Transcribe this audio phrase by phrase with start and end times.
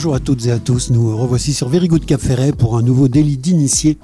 [0.00, 2.80] Bonjour à toutes et à tous, nous revoici sur Very Good Cap Ferret pour un
[2.80, 3.98] nouveau délit d'initié.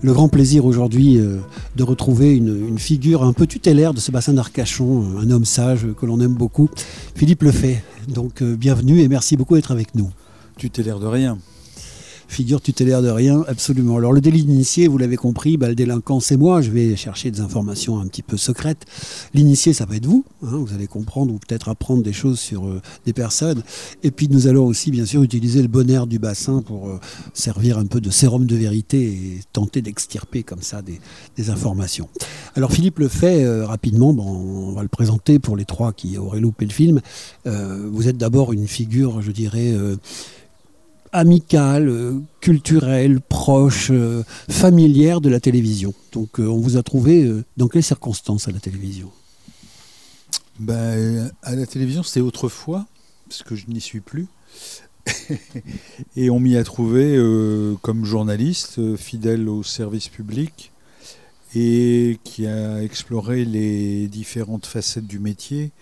[0.00, 1.36] Le grand plaisir aujourd'hui euh,
[1.76, 6.06] de retrouver une, figure un peu tutélaire de ce bassin d'Arcachon, un homme sage que
[6.06, 6.70] l'on aime beaucoup,
[7.14, 7.84] Philippe Lefay.
[8.08, 10.10] Donc euh, bienvenue et merci beaucoup d'être avec nous.
[10.56, 11.36] Tutélaire de rien
[12.28, 13.96] figure tutélaire de rien, absolument.
[13.96, 17.30] Alors le délit d'initié, vous l'avez compris, bah, le délinquant c'est moi, je vais chercher
[17.30, 18.84] des informations un petit peu secrètes.
[19.34, 20.56] L'initié, ça va être vous, hein.
[20.56, 23.62] vous allez comprendre ou peut-être apprendre des choses sur euh, des personnes.
[24.02, 27.00] Et puis nous allons aussi bien sûr utiliser le bon air du bassin pour euh,
[27.32, 31.00] servir un peu de sérum de vérité et tenter d'extirper comme ça des,
[31.50, 32.08] informations.
[32.54, 36.40] Alors Philippe le fait euh, rapidement, on va le présenter pour les trois qui auraient
[36.40, 37.00] loupé le film.
[37.44, 39.74] vous êtes d'abord une figure, je dirais,
[41.14, 45.94] amicale, euh, culturelle, proche, euh, familière de la télévision.
[46.12, 49.10] Donc euh, on vous a trouvé dans quelles circonstances à la télévision?
[50.58, 52.86] Ben, À la télévision, c'était autrefois,
[53.28, 54.26] parce que je n'y suis plus.
[56.16, 57.16] et on m'y a trouvé
[57.82, 60.72] comme journaliste, fidèle au service public,
[61.54, 65.72] et qui a exploré les différentes facettes du métier,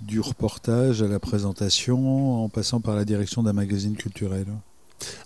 [0.00, 4.46] du reportage à la présentation, en passant par la direction d'un magazine culturel.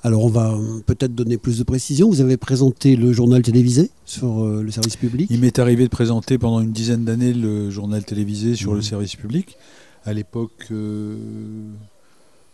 [0.03, 2.09] Alors on va peut-être donner plus de précisions.
[2.09, 5.91] Vous avez présenté le journal télévisé sur euh, le service public Il m'est arrivé de
[5.91, 8.83] présenter pendant une dizaine d'années le journal télévisé sur le mmh.
[8.83, 9.57] service public.
[10.05, 11.17] À l'époque, euh,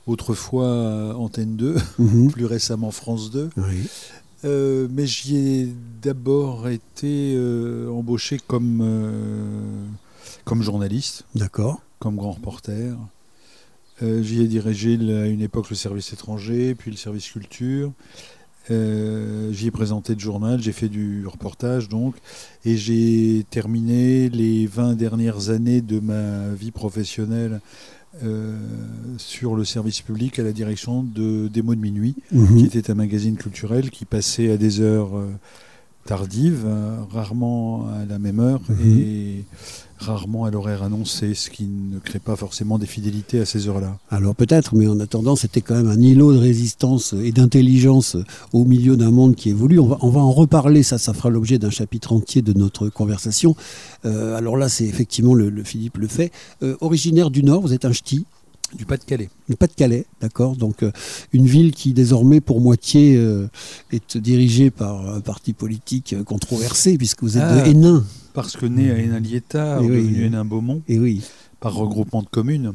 [0.07, 2.29] autrefois Antenne 2, mmh.
[2.29, 3.51] plus récemment France 2.
[4.45, 5.69] Euh, mais j'y ai
[6.03, 7.39] d'abord été
[7.91, 8.85] embauché comme
[10.45, 11.25] comme journaliste.
[11.35, 11.81] D'accord.
[11.99, 12.97] Comme grand reporter.
[14.03, 17.93] Euh, j'y ai dirigé à une époque le service étranger, puis le service culture.
[18.71, 22.17] Euh, j'y ai présenté le journal, j'ai fait du reportage donc,
[22.65, 27.61] et j'ai terminé les 20 dernières années de ma vie professionnelle
[28.25, 28.57] euh,
[29.19, 32.59] sur le service public à la direction de Des mots de minuit, mhm.
[32.59, 35.13] qui était un magazine culturel qui passait à des heures
[36.07, 36.67] tardives,
[37.13, 38.99] rarement à la même heure, mhm.
[38.99, 39.45] et
[39.99, 43.99] rarement à l'horaire annoncé, ce qui ne crée pas forcément des fidélités à ces heures-là.
[44.11, 48.17] Alors peut-être, mais en attendant, c'était quand même un îlot de résistance et d'intelligence
[48.53, 49.81] au milieu d'un monde qui évolue.
[49.81, 52.89] On va, on va en reparler, ça, ça fera l'objet d'un chapitre entier de notre
[52.89, 53.57] conversation.
[54.05, 56.31] Euh, alors là, c'est effectivement le, Philippe le fait.
[56.63, 58.27] Euh, originaire du Nord, vous êtes un ch'ti?
[58.75, 59.31] Du Pas-de-Calais.
[59.49, 60.57] Du Pas-de-Calais, d'accord.
[60.57, 60.91] Donc euh,
[61.33, 63.15] une ville qui désormais pour moitié
[63.93, 67.69] est dirigée par un parti politique controversé puisque vous êtes de ah.
[67.69, 68.05] Hénin
[68.37, 71.23] parce que né à Hénin-Liétard, devenu Hénin-Beaumont, et oui.
[71.59, 72.75] par regroupement de communes.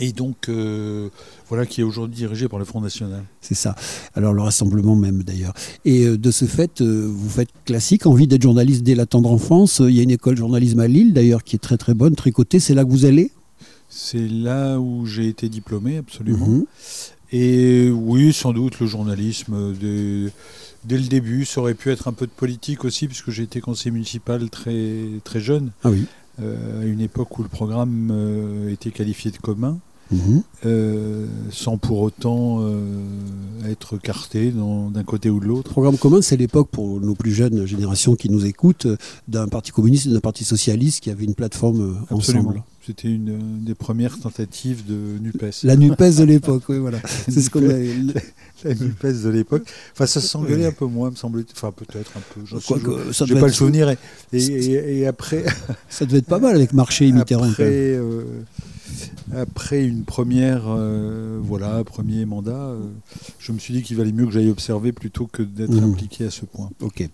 [0.00, 1.10] Et donc, euh,
[1.48, 3.22] voilà, qui est aujourd'hui dirigé par le Front National.
[3.40, 3.76] C'est ça.
[4.14, 5.54] Alors, le rassemblement même, d'ailleurs.
[5.84, 9.30] Et euh, de ce fait, euh, vous faites classique, envie d'être journaliste dès la tendre
[9.30, 9.80] enfance.
[9.80, 12.16] Il y a une école de journalisme à Lille, d'ailleurs, qui est très très bonne,
[12.16, 12.58] tricotée.
[12.58, 13.30] C'est là que vous allez?
[13.96, 16.46] C'est là où j'ai été diplômé, absolument.
[16.46, 16.64] Mhm.
[17.30, 19.72] Et oui, sans doute, le journalisme
[20.84, 21.44] dès le début.
[21.44, 25.04] Ça aurait pu être un peu de politique aussi, puisque j'ai été conseiller municipal très,
[25.22, 25.70] très jeune.
[25.84, 26.06] Ah oui.
[26.42, 29.78] Euh, à une époque où le programme euh, était qualifié de commun.
[30.10, 30.42] Mhm.
[30.66, 32.60] Euh, sans pour autant
[33.64, 35.70] être carté d'un côté ou de l'autre.
[35.70, 38.86] Programme commun, c'est l'époque pour nos plus jeunes générations qui nous écoutent
[39.28, 42.62] d'un parti communiste et d'un parti socialiste qui avait une plateforme ensemble.
[42.86, 45.64] C'était une des premières tentatives de NUPES.
[45.64, 46.98] La NUPES de l'époque, oui, voilà.
[47.28, 47.72] C'est ce qu'on a.
[48.64, 49.62] La NUPES de l'époque.
[49.92, 52.40] Enfin, ça s'engueulait un peu moins, me semble Enfin, peut-être un peu.
[52.44, 53.94] Je n'ai pas le souvenir.
[54.32, 55.44] Et, après.
[55.88, 57.50] Ça devait être pas mal avec Marché et Mitterrand.
[57.50, 58.22] Après, euh,
[59.34, 62.80] après une première, euh, voilà, premier mandat, euh,
[63.38, 65.84] je me suis dit qu'il valait mieux que j'aille observer plutôt que d'être mmh.
[65.84, 66.70] impliqué à ce point.
[66.80, 67.08] Ok.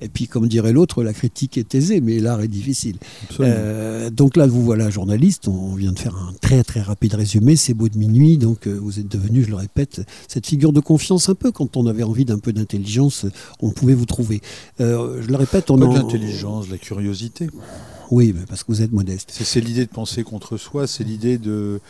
[0.00, 2.96] Et puis, comme dirait l'autre, la critique est aisée, mais l'art est difficile.
[3.40, 5.48] Euh, donc là, vous voilà journaliste.
[5.48, 7.56] On vient de faire un très très rapide résumé.
[7.56, 11.30] C'est beau de minuit, donc vous êtes devenu, je le répète, cette figure de confiance
[11.30, 11.50] un peu.
[11.50, 13.24] Quand on avait envie d'un peu d'intelligence,
[13.60, 14.42] on pouvait vous trouver.
[14.78, 15.94] je le répète, on a.
[15.94, 17.48] l'intelligence, la curiosité.
[18.10, 19.32] Oui, parce que vous êtes modeste.
[19.32, 21.80] C'est l'idée de penser contre soi, c'est l'idée de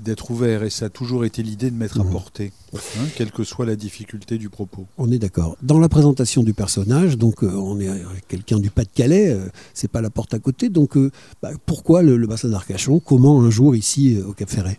[0.00, 2.10] d'être ouvert et ça a toujours été l'idée de mettre à mmh.
[2.10, 4.86] portée, hein, quelle que soit la difficulté du propos.
[4.98, 5.56] On est d'accord.
[5.62, 7.90] Dans la présentation du personnage, donc euh, on est
[8.28, 11.10] quelqu'un du Pas-de-Calais, euh, c'est pas la porte à côté, donc euh,
[11.42, 14.78] bah, pourquoi le, bassin d'Arcachon Comment un jour ici au Cap Ferret?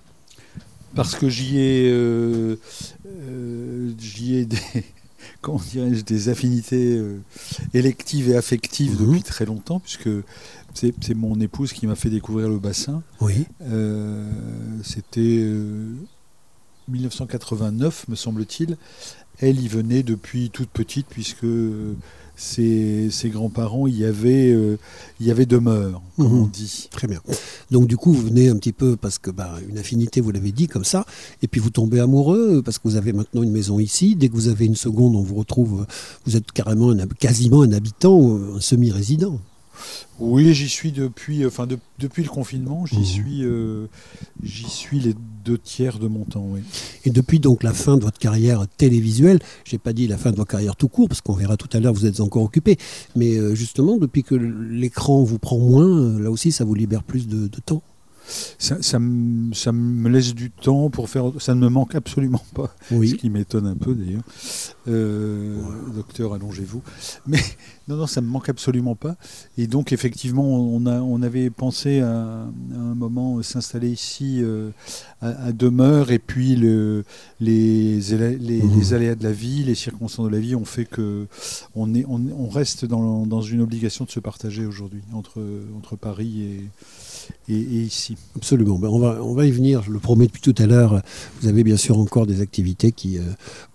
[0.96, 2.58] Parce que j'y ai,
[4.00, 4.58] j'y ai des,
[5.46, 7.00] comment dirais-je, des affinités
[7.74, 9.06] électives et affectives mmh.
[9.06, 10.10] depuis très longtemps, puisque
[10.76, 13.02] c'est mon épouse qui m'a fait découvrir le bassin.
[13.22, 13.46] Oui.
[13.62, 14.30] Euh,
[14.84, 15.94] c'était euh,
[16.90, 18.78] 1989, me semble-t-il.
[19.40, 21.46] Elle y venait depuis toute petite, puisque
[22.36, 24.78] ses, grands-parents y avaient, euh,
[25.20, 26.42] y demeure, comme Mhm.
[26.44, 26.88] on dit.
[26.92, 27.22] Très bien.
[27.72, 30.52] Donc du coup, vous venez un petit peu parce que bah, une affinité, vous l'avez
[30.52, 31.06] dit comme ça,
[31.42, 34.16] et puis vous tombez amoureux parce que vous avez maintenant une maison ici.
[34.16, 35.86] Dès que vous avez une seconde, on vous retrouve.
[36.26, 39.40] Vous êtes carrément un quasiment un habitant, euh, un semi-résident.
[40.20, 43.04] Oui, j'y suis depuis, enfin de- depuis le confinement, j'y Mhm.
[43.06, 43.88] suis, euh,
[44.44, 45.14] j'y suis les
[45.44, 46.46] deux tiers de mon temps.
[46.50, 46.62] Oui.
[47.04, 50.38] Et depuis donc la fin de votre carrière télévisuelle, j'ai pas dit la fin de
[50.38, 52.78] votre carrière tout court parce qu'on verra tout à l'heure, vous êtes encore occupé.
[53.16, 57.04] Mais euh, justement, depuis que l'écran vous prend moins, euh, là aussi, ça vous libère
[57.04, 57.84] plus de, de temps.
[58.28, 61.32] Ça, ça me- ça me laisse du temps pour faire.
[61.40, 62.74] Ça ne me manque absolument pas.
[62.90, 63.18] Ce Oui.
[63.18, 64.24] qui m'étonne un peu d'ailleurs.
[64.88, 65.62] Euh,
[65.96, 66.82] Docteur, allongez-vous.
[67.28, 67.40] Mais
[67.88, 69.16] non, non, ça me manque absolument pas.
[69.58, 72.48] Et donc, effectivement, on, a, on avait pensé à,
[73.10, 74.72] moment s'installer ici euh,
[75.22, 76.12] à, à demeure.
[76.12, 77.04] Et puis, le,
[77.40, 78.80] les, élè- les, Mhm.
[78.80, 81.28] les aléas de la vie, les circonstances de la vie ont fait que
[81.76, 85.42] on, est, on, on reste dans, dans une obligation de se partager aujourd'hui entre,
[85.78, 86.42] entre Paris
[87.48, 88.18] et, et, et ici.
[88.36, 88.78] Absolument.
[88.80, 91.02] Ben, on, va, on va y venir, je le promets depuis tout à l'heure.
[91.42, 93.22] Vous avez bien sûr encore des activités qui euh,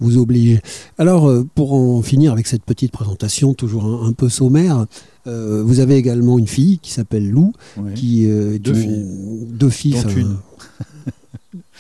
[0.01, 0.61] vous obligent.
[0.99, 4.87] Alors, euh, pour en finir avec cette petite présentation, toujours un, un peu sommaire,
[5.27, 7.53] euh, vous avez également une fille qui s'appelle Lou,
[7.95, 9.47] qui euh, Deux une- filles.
[9.53, 10.37] deux filles, Dont une.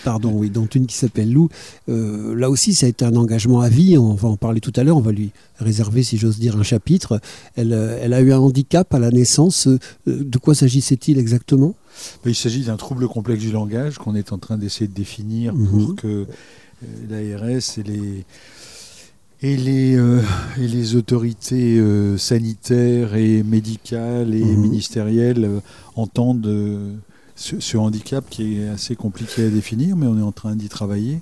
[0.02, 1.50] Pardon, oui, dont une qui s'appelle Lou.
[1.90, 3.98] Euh, là aussi, ça a été un engagement à vie.
[3.98, 4.96] On va en parler tout à l'heure.
[4.96, 7.20] On va lui réserver, si j'ose dire, un chapitre.
[7.54, 9.68] Elle, elle a eu un handicap à la naissance.
[10.06, 11.74] De quoi s'agissait-il exactement?
[12.24, 15.68] Il s'agit d'un trouble complexe du langage qu'on est en train d'essayer de définir Mhm.
[15.68, 16.26] pour que
[17.10, 18.24] l'ARS et les,
[19.42, 20.20] et, les, euh,
[20.58, 24.60] et les autorités euh, sanitaires et médicales et Mhm.
[24.60, 25.60] ministérielles euh,
[25.96, 26.92] entendent euh,
[27.40, 30.68] ce, ce handicap qui est assez compliqué à définir, mais on est en train d'y
[30.68, 31.20] travailler.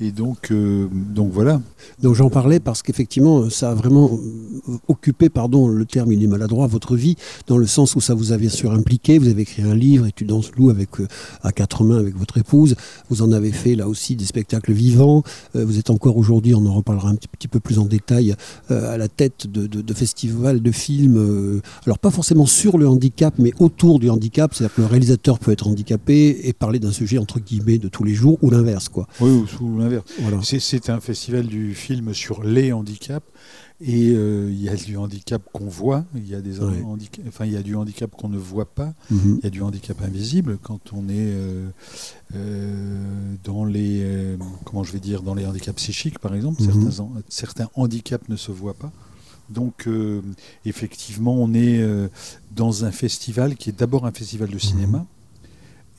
[0.00, 1.62] Et donc, euh, donc voilà.
[2.02, 4.10] Donc j'en parlais parce qu'effectivement, ça a vraiment
[4.86, 7.16] occupé, pardon, le terme il est maladroit, votre vie,
[7.46, 9.18] dans le sens où ça vous a bien impliqué.
[9.18, 11.08] Vous avez écrit un livre, et tu danses loup avec, euh,
[11.42, 12.76] à quatre mains avec votre épouse.
[13.08, 15.22] Vous en avez fait là aussi des spectacles vivants.
[15.54, 18.34] Euh, vous êtes encore aujourd'hui, on en reparlera un petit, peu plus en détail,
[18.68, 21.60] à la tête de, de, de festivals de films.
[21.86, 24.52] alors pas forcément sur le handicap, mais autour du handicap.
[24.52, 28.02] C'est-à-dire que le réalisateur peut être handicapé et parler d'un sujet entre guillemets de tous
[28.02, 29.06] les jours ou l'inverse, quoi.
[29.20, 30.04] Oui, ou l'inverse.
[30.20, 30.38] Voilà.
[30.42, 33.26] C'est- un festival du film sur les handicaps.
[33.80, 36.82] Et euh, il y a du handicap qu'on voit, il y a des Ouais.
[37.28, 39.36] enfin il y a du handicap qu'on ne voit pas, Mhm.
[39.40, 41.68] il y a du handicap invisible quand on est euh,
[42.34, 46.72] euh, dans les comment je vais dire dans les handicaps psychiques par exemple, Mhm.
[46.72, 48.92] certains, han- certains handicaps ne se voient pas.
[49.50, 50.22] Donc euh,
[50.64, 52.08] effectivement, on est euh,
[52.54, 55.04] dans un festival qui est d'abord un festival de cinéma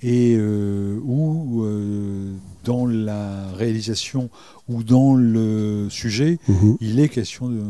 [0.03, 2.33] et euh, où euh,
[2.63, 4.29] dans la réalisation
[4.69, 6.77] ou dans le sujet, Mhm.
[6.81, 7.61] il est question de,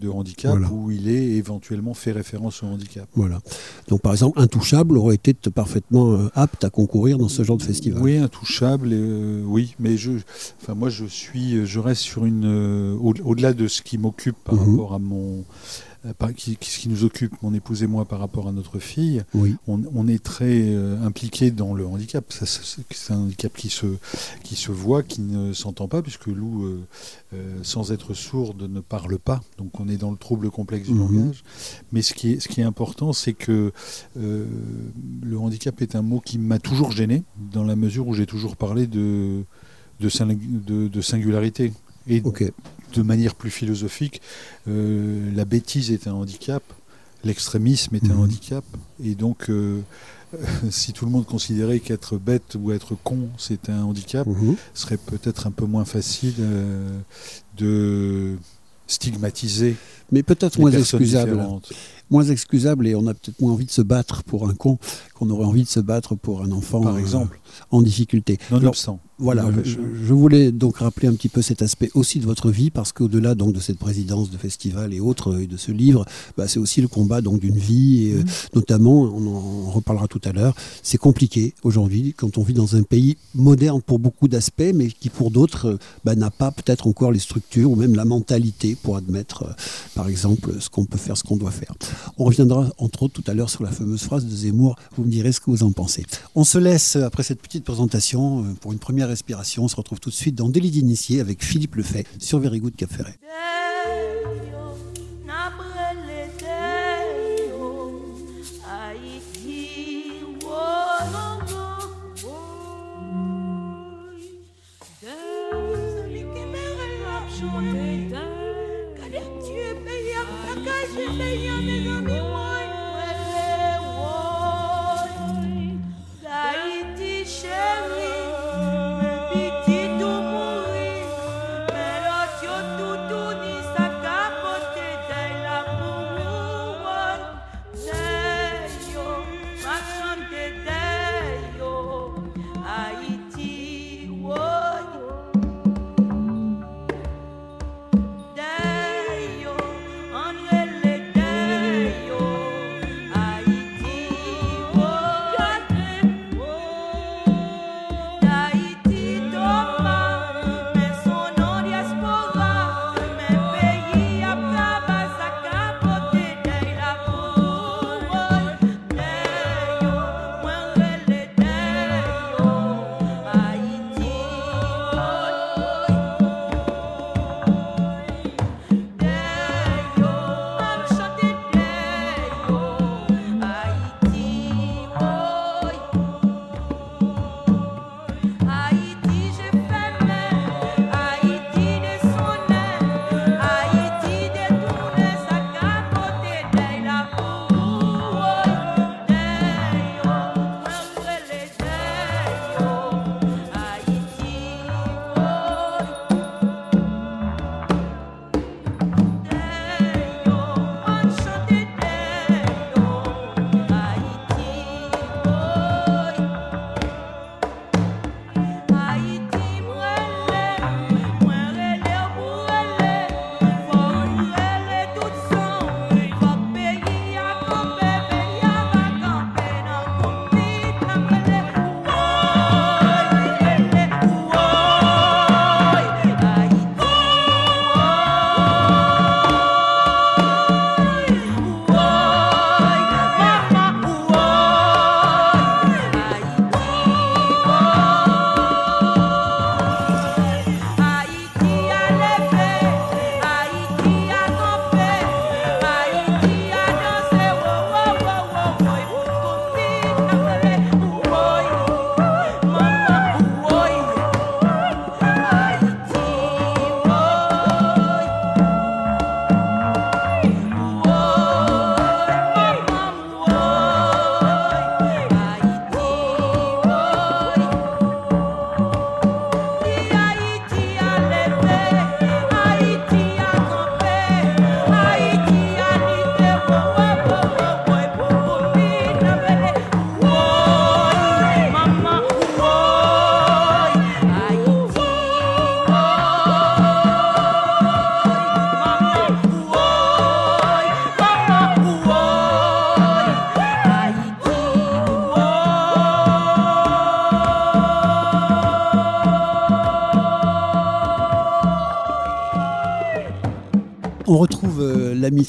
[0.00, 0.70] de handicap Voilà.
[0.72, 3.06] ou il est éventuellement fait référence au handicap.
[3.14, 3.40] Voilà.
[3.88, 7.62] Donc par exemple, Intouchable aurait été parfaitement euh, apte à concourir dans ce genre de
[7.62, 8.02] festival.
[8.02, 10.12] Oui, intouchable, euh, oui, mais je,
[10.62, 12.46] enfin moi je suis, je reste sur une,
[13.00, 14.70] au- au-delà de ce qui m'occupe par Mhm.
[14.70, 15.44] rapport à mon,
[16.36, 19.22] qui, qui- ce qui nous occupe, mon épouse et moi par rapport à notre fille,
[19.34, 19.56] Oui.
[19.66, 22.24] on, on est très euh, impliqué dans le handicap.
[22.32, 23.86] C'est un handicap qui se,
[24.42, 26.80] qui se voit, qui ne s'entend pas, puisque Lou, euh,
[27.34, 29.40] euh, sans être sourde, ne parle pas.
[29.58, 31.00] Donc on est dans le trouble complexe du Mhm.
[31.16, 31.42] langage.
[31.92, 33.72] Mais ce qui est, ce qui est important, c'est que
[34.18, 34.46] euh,
[35.22, 38.56] le handicap est un mot qui m'a toujours gêné, dans la mesure où j'ai toujours
[38.56, 39.44] parlé de,
[40.00, 41.72] de, sing- de- de singularité.
[42.08, 42.22] Et.
[42.92, 44.20] De manière plus philosophique,
[44.68, 46.62] euh, la bêtise est un handicap,
[47.24, 48.20] l'extrémisme est un Mhm.
[48.20, 48.64] handicap,
[49.04, 49.80] et donc euh,
[50.70, 54.26] si tout le monde considérait qu'être bête ou être con c'est un handicap,
[54.74, 56.98] ce serait peut-être un peu moins facile euh,
[57.58, 58.36] de
[58.86, 59.76] stigmatiser
[60.12, 61.30] Mais peut-être moins excusable.
[61.32, 61.72] différentes.
[62.10, 64.78] Moins excusable et on a peut-être moins envie de se battre pour un con
[65.14, 67.40] qu'on aurait envie de se battre pour un enfant Par euh, exemple,
[67.70, 68.38] en difficulté.
[68.50, 69.00] Nonobstant.
[69.18, 69.68] Voilà, je, N'empêche.
[69.68, 72.90] je- je voulais donc rappeler un petit peu cet aspect aussi de votre vie, parce
[72.92, 76.06] qu'au-delà donc de cette présidence de festival et autres, et de ce livre,
[76.38, 78.24] bah, c'est aussi le combat donc d'une vie, et, euh,
[78.54, 79.26] notamment, on
[79.66, 83.82] en reparlera tout à l'heure, c'est compliqué aujourd'hui quand on vit dans un pays moderne
[83.82, 87.70] pour beaucoup d'aspects, mais qui pour d'autres euh, bah, n'a pas peut-être encore les structures
[87.70, 89.52] ou même la mentalité pour admettre, euh,
[89.94, 91.74] par exemple, ce qu'on peut faire, ce qu'on doit faire.
[92.18, 95.10] On reviendra entre autres tout à l'heure sur la fameuse phrase de Zemmour, vous me
[95.10, 96.04] direz ce que vous en pensez.
[96.34, 99.76] On se laisse, euh, après cette petite présentation, euh, pour une première respiration, on se
[99.76, 102.74] retrouve tout de suite dans Délit d'initié avec Philippe Lefay sur Very Good.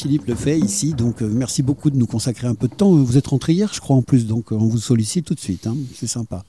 [0.02, 2.92] Philippe Lefay ici, donc euh, merci beaucoup de nous consacrer un peu de temps.
[2.92, 5.40] Vous êtes rentré hier, je crois, en plus, donc euh, on vous sollicite tout de
[5.40, 6.44] suite, hein, c'est sympa.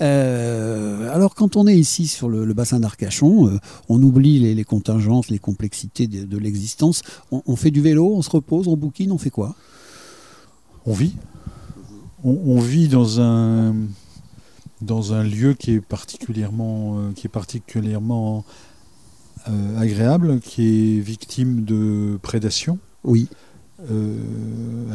[0.00, 5.28] Euh, alors quand on est ici sur le, le bassin d'Arcachon, on oublie les, contingences,
[5.28, 7.02] les complexités de, l'existence.
[7.30, 9.54] On, fait du vélo, on se repose, on bouquine, on fait quoi?
[10.86, 11.14] On vit.
[12.24, 13.74] On, vit dans un
[14.80, 18.46] dans un lieu qui est particulièrement qui est particulièrement
[19.76, 23.28] agréable, qui est victime de prédation Oui,
[23.90, 24.16] euh,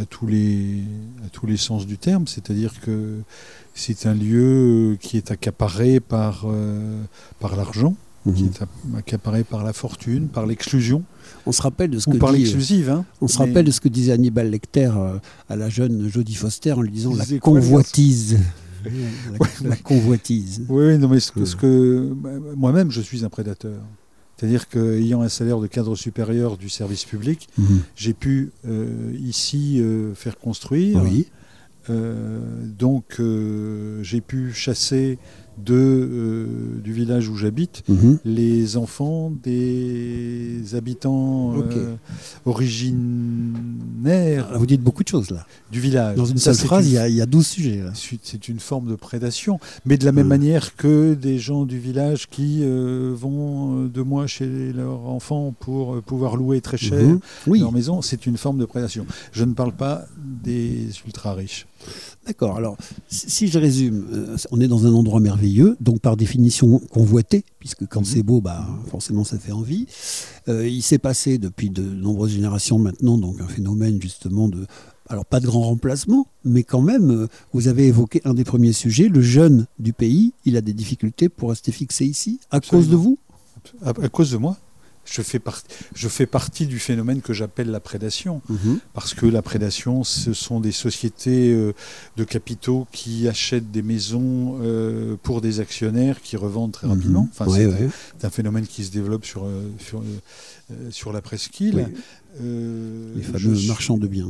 [0.01, 0.83] à tous les
[1.25, 2.27] à tous les sens du terme.
[2.27, 3.19] C'est-à-dire que
[3.75, 7.01] c'est un lieu qui est accaparé par euh,
[7.39, 7.95] par l'argent,
[8.35, 8.49] qui Mhm.
[8.49, 11.03] est a- accaparé par la fortune, par l'exclusion
[11.45, 13.05] on se rappelle de ce ou que par dit, hein.
[13.21, 16.73] on se rappelle de ce que disait Hannibal Lecter euh, à la jeune Jodie Foster
[16.73, 18.39] en lui disant la convoitise.
[19.63, 20.63] la, la convoitise.
[20.69, 22.13] Oui, non, mais ce ce que-
[22.55, 23.79] moi-même, je suis un prédateur.
[24.39, 27.81] C'est-à-dire qu'ayant un salaire de cadre supérieur du service public, Mhm.
[27.97, 31.01] j'ai pu euh, ici euh, faire construire.
[31.03, 31.27] Oui.
[31.89, 33.19] Euh, donc,
[34.01, 35.17] j'ai pu chasser
[35.65, 36.47] de, euh,
[36.83, 38.19] du village où j'habite Mhm.
[38.25, 41.95] les enfants des habitants euh,
[42.45, 45.45] originaires Alors, vous dites beaucoup de choses là.
[45.71, 46.15] du village.
[46.17, 47.83] Dans une Ça, seule phrase, une il y, a, il y a 12 sujets
[48.23, 50.29] c'est une forme de prédation, mais de la même Mm.
[50.29, 55.53] manière que des gens du village qui euh, vont euh, deux mois chez leurs enfants
[55.59, 57.19] pour euh, pouvoir louer très cher Mhm.
[57.47, 59.05] Oui, leur maison, c'est une forme de prédation.
[59.31, 60.05] Je ne parle pas
[60.43, 61.65] des ultra riches.
[62.29, 62.57] D'accord.
[62.57, 67.43] Alors, si je résume, euh, on est dans un endroit merveilleux, donc par définition convoité,
[67.57, 69.87] puisque quand c'est beau, bah, forcément ça fait envie.
[70.47, 74.67] Euh, il s'est passé depuis de nombreuses générations maintenant, donc un phénomène justement de.
[75.09, 78.73] Alors, pas de grand remplacement, mais quand même, euh, vous avez évoqué un des premiers
[78.73, 82.83] sujets, le jeune du pays, il a des difficultés pour rester fixé ici, à Absolument.
[82.83, 83.17] cause de vous?
[83.83, 84.55] À, à cause de moi,
[85.05, 85.61] je fais, par-
[85.95, 88.41] je fais partie du phénomène que j'appelle la prédation.
[88.93, 91.73] Parce que la prédation, ce sont des sociétés euh,
[92.17, 97.27] de capitaux qui achètent des maisons euh, pour des actionnaires qui revendent très rapidement.
[97.31, 97.89] Enfin, Ouais, c'est ouais.
[98.23, 101.87] un phénomène qui se développe sur, euh, sur, euh, sur la presqu'île.
[102.39, 102.43] Oui.
[103.15, 104.29] Les fameux marchands de biens.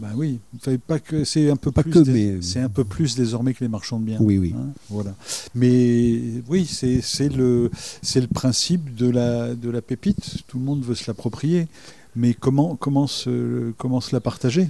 [0.00, 2.84] Ben oui, Enfin, pas que c'est un peu Pas plus que, mais- c'est un peu
[2.84, 4.18] plus désormais que les marchands de biens.
[4.20, 4.54] Oui, oui.
[4.56, 5.14] Hein, voilà.
[5.54, 7.70] Mais oui, c'est c'est le
[8.02, 10.38] c'est le principe de la de la pépite.
[10.48, 11.68] Tout le monde veut se l'approprier.
[12.16, 14.68] Mais comment comment se comment se la partager?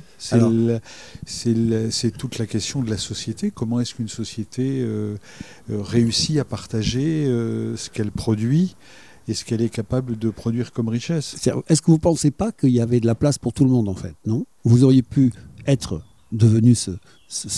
[1.26, 3.50] C'est toute la question de la société.
[3.50, 5.16] Comment est-ce qu'une société euh,
[5.70, 8.76] euh, réussit à partager euh, ce qu'elle produit?
[9.28, 11.36] Et ce qu'elle est capable de produire comme richesse?
[11.68, 13.70] Est-ce que vous ne pensez pas qu'il y avait de la place pour tout le
[13.70, 14.14] monde en fait?
[14.26, 14.46] Non?
[14.64, 15.32] Vous auriez pu
[15.66, 16.02] être
[16.32, 16.90] devenu ce,
[17.28, 17.48] ce,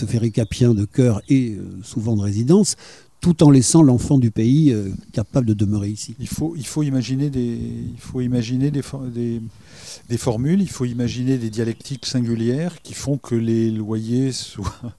[0.75, 2.77] de cœur et euh, souvent de résidence,
[3.21, 6.15] tout en laissant l'enfant du pays euh, capable de demeurer ici.
[6.21, 7.59] Il faut, il faut imaginer, des,
[7.95, 9.41] il faut imaginer des, for- des,
[10.09, 14.95] des formules, il faut imaginer des dialectiques singulières qui font que les loyers soient.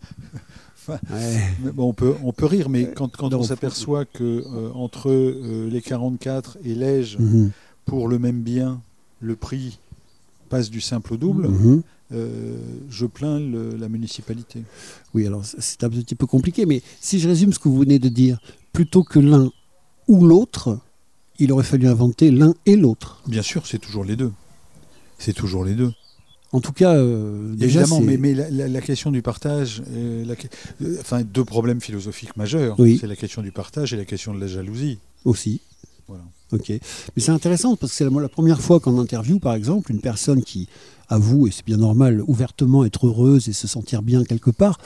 [0.87, 1.41] Ouais.
[1.63, 4.71] Mais bon, on, peut, on peut rire, mais quand, quand non, on s'aperçoit que euh,
[4.73, 7.51] entre euh, les 44 et l'Ège, Mhm.
[7.85, 8.81] pour le même bien,
[9.19, 9.79] le prix
[10.49, 11.81] passe du simple au double, Mhm.
[12.13, 12.57] euh,
[12.89, 14.63] je plains le- la municipalité.
[15.13, 17.99] Oui, alors c'est un petit peu compliqué, mais si je résume ce que vous venez
[17.99, 18.39] de dire,
[18.73, 19.51] plutôt que l'un
[20.07, 20.79] ou l'autre,
[21.39, 23.21] il aurait fallu inventer l'un et l'autre.
[23.27, 24.31] Bien sûr, c'est toujours les deux.
[25.19, 25.91] C'est toujours les deux.
[26.53, 30.23] En tout cas, euh, déjà, Évidemment, mais, mais la, la- la question du partage, euh,
[30.25, 30.33] la
[30.81, 32.79] euh, enfin deux problèmes philosophiques majeurs.
[32.79, 32.97] Oui.
[33.01, 34.99] C'est la question du partage et la question de la jalousie.
[35.25, 35.59] aussi.
[36.07, 36.23] Voilà.
[36.53, 36.69] Ok.
[36.69, 36.79] Mais
[37.21, 40.69] c'est intéressant parce que c'est la, première fois qu'en interview, par exemple, une personne qui
[41.09, 44.79] avoue, et c'est bien normal, ouvertement être heureuse et se sentir bien quelque part,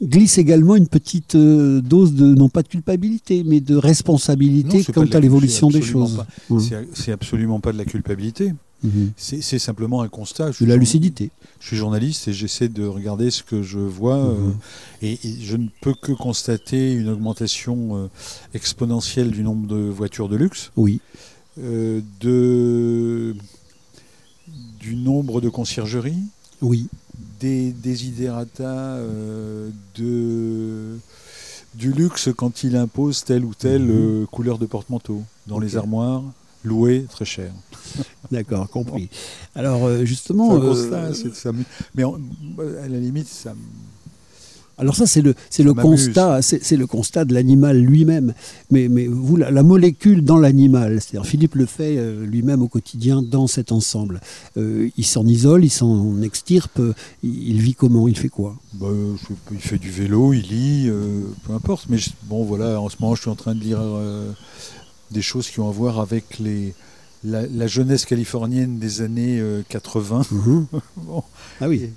[0.00, 5.18] glisse également une petite dose de, non pas de culpabilité, mais de responsabilité quant à
[5.18, 6.22] l'évolution des choses.
[6.60, 8.52] C'est- C'est absolument pas de la culpabilité.
[8.84, 9.10] Mhm.
[9.16, 10.46] C'est simplement un constat.
[10.46, 11.30] Je De suis la lucidité.
[11.60, 14.16] Je suis journaliste et j'essaie de regarder ce que je vois.
[14.18, 14.54] euh, Mhm.
[15.02, 18.06] et, et je ne peux que constater une augmentation euh,
[18.54, 20.70] exponentielle du nombre de voitures de luxe.
[20.76, 21.00] Oui.
[21.60, 23.34] euh, de,
[24.78, 26.22] du nombre de conciergeries,
[26.62, 26.86] Oui.
[27.40, 30.98] des desiderata euh, de,
[31.74, 33.90] du luxe quand il impose telle ou telle Mhm.
[34.22, 36.22] euh, couleur de porte-manteau dans les armoires,
[36.64, 37.50] louées très cher.
[38.30, 39.08] D'accord, compris.
[39.54, 41.64] Alors euh, justement, euh, constat, c'est- ça me-
[41.94, 43.54] mais à la limite, ça
[44.80, 46.04] alors ça c'est le c'est le m'amuse.
[46.06, 48.32] constat, c'est c'est le constat de l'animal lui-même.
[48.70, 52.68] Mais mais vous la, la molécule dans l'animal, c'est-à-dire Philippe le fait euh, lui-même au
[52.68, 54.20] quotidien dans cet ensemble.
[54.56, 58.54] Euh, il s'en isole, il s'en extirpe, euh, il, vit comment, il fait quoi?
[58.74, 58.86] Bah,
[59.16, 61.86] je il fait du vélo, il lit, euh, peu importe.
[61.88, 64.30] Mais je- bon, voilà, en ce moment, je suis en train de lire euh,
[65.10, 66.72] des choses qui ont à voir avec les,
[67.24, 70.22] la, la jeunesse californienne des années euh, 80
[70.96, 71.22] Bon.
[71.60, 71.90] Ah oui.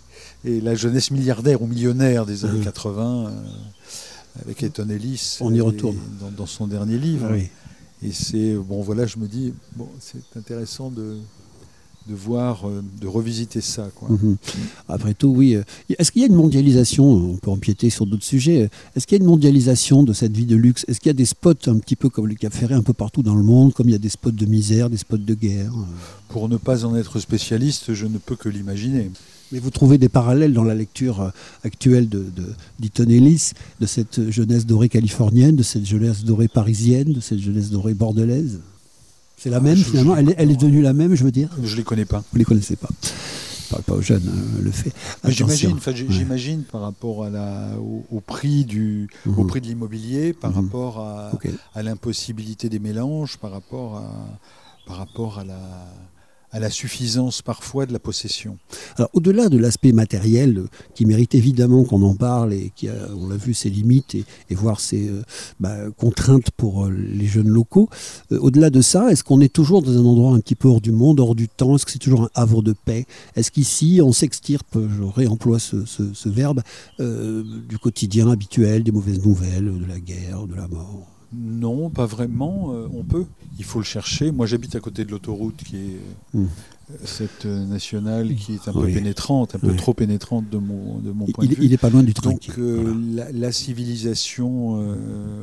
[0.45, 2.63] et la jeunesse milliardaire ou millionnaire des années Mhm.
[2.65, 3.31] 80 euh,
[4.45, 5.37] avec Eton Ellis.
[5.41, 5.97] On y et- retourne.
[6.19, 7.27] Dans, dans son dernier livre.
[7.29, 7.49] Ah oui.
[8.03, 11.17] Et c'est, bon, voilà, je me dis, bon, c'est intéressant de,
[12.11, 13.89] de voir, euh, de revisiter ça.
[13.95, 14.09] Quoi.
[14.09, 14.35] Mhm.
[14.89, 15.55] Après tout, oui.
[15.55, 15.63] euh,
[15.97, 18.63] Est-ce qu'il y a une mondialisation On peut empiéter sur d'autres sujets.
[18.63, 20.83] euh, Est-ce qu'il y a une mondialisation de cette vie de luxe?
[20.87, 22.93] Est-ce qu'il y a des spots un petit peu comme le Cap Ferré un peu
[22.93, 25.33] partout dans le monde, comme il y a des spots de misère, des spots de
[25.33, 25.71] guerre
[26.29, 29.09] Pour ne pas en être spécialiste, je ne peux que l'imaginer.
[29.53, 31.31] Mais vous trouvez des parallèles dans la lecture
[31.63, 32.45] actuelle de, de
[32.79, 37.69] d'Eaton Ellis, de cette jeunesse dorée californienne, de cette jeunesse dorée parisienne, de cette jeunesse
[37.69, 38.59] dorée bordelaise?
[39.43, 41.23] C'est la Ah, même je- finalement je- elle est, elle est devenue la même, je
[41.23, 42.19] veux dire Je ne les connais pas.
[42.19, 42.89] Vous ne les connaissez pas.
[43.01, 44.91] Je parle pas aux jeunes, hein, le fait.
[45.27, 46.05] J'imagine, Ouais.
[46.09, 49.47] j'imagine par rapport à la, au, au prix du, au Mhm.
[49.47, 50.65] prix de l'immobilier, par Mhm.
[50.65, 51.31] rapport à,
[51.73, 54.39] à l'impossibilité des mélanges, par rapport à,
[54.85, 55.57] par rapport à la,
[56.51, 58.57] à la suffisance parfois de la possession.
[58.97, 62.93] Alors, au-delà de l'aspect matériel, euh, qui mérite évidemment qu'on en parle et qui a,
[63.15, 65.23] on l'a vu, ses limites et, voir ses euh,
[65.59, 67.89] bah, contraintes pour euh, les jeunes locaux,
[68.31, 70.91] au-delà de ça, est-ce qu'on est toujours dans un endroit un petit peu hors du
[70.91, 71.75] monde, hors du temps?
[71.75, 73.05] Est-ce que c'est toujours un havre de paix?
[73.35, 76.61] Est-ce qu'ici, on s'extirpe, je réemploie ce, verbe,
[76.99, 81.20] du quotidien habituel, des mauvaises nouvelles, de la guerre, de la mort?
[81.33, 82.73] Non, pas vraiment.
[82.73, 83.25] euh, on peut.
[83.57, 84.31] Il faut le chercher.
[84.31, 85.99] Moi, j'habite à côté de l'autoroute qui est
[86.33, 86.45] Mm.
[87.05, 91.11] cette euh, nationale qui est un peu pénétrante, un peu trop pénétrante de mon, de
[91.11, 91.65] mon point Il, de vue.
[91.65, 93.31] il est pas loin du Donc euh, Voilà.
[93.31, 94.95] la, la civilisation euh,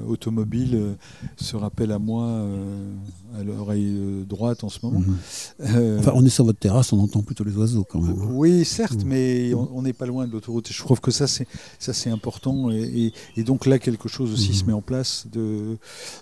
[0.07, 0.93] automobile euh,
[1.37, 2.93] se rappelle à moi euh,
[3.39, 5.01] à l'oreille euh, droite en ce moment.
[5.01, 5.17] Mhm.
[5.77, 8.17] Euh, Enfin, on est sur votre terrasse, on entend plutôt les oiseaux quand même.
[8.21, 8.29] hein.
[8.33, 9.09] oui, certes, Mm.
[9.09, 10.69] mais on n'est pas loin de l'autoroute.
[10.73, 11.47] Je trouve que ça, c'est
[11.79, 12.71] ça, c'est important.
[12.71, 14.55] Et, et- et donc là, quelque chose aussi Mhm.
[14.55, 15.77] se met en place de,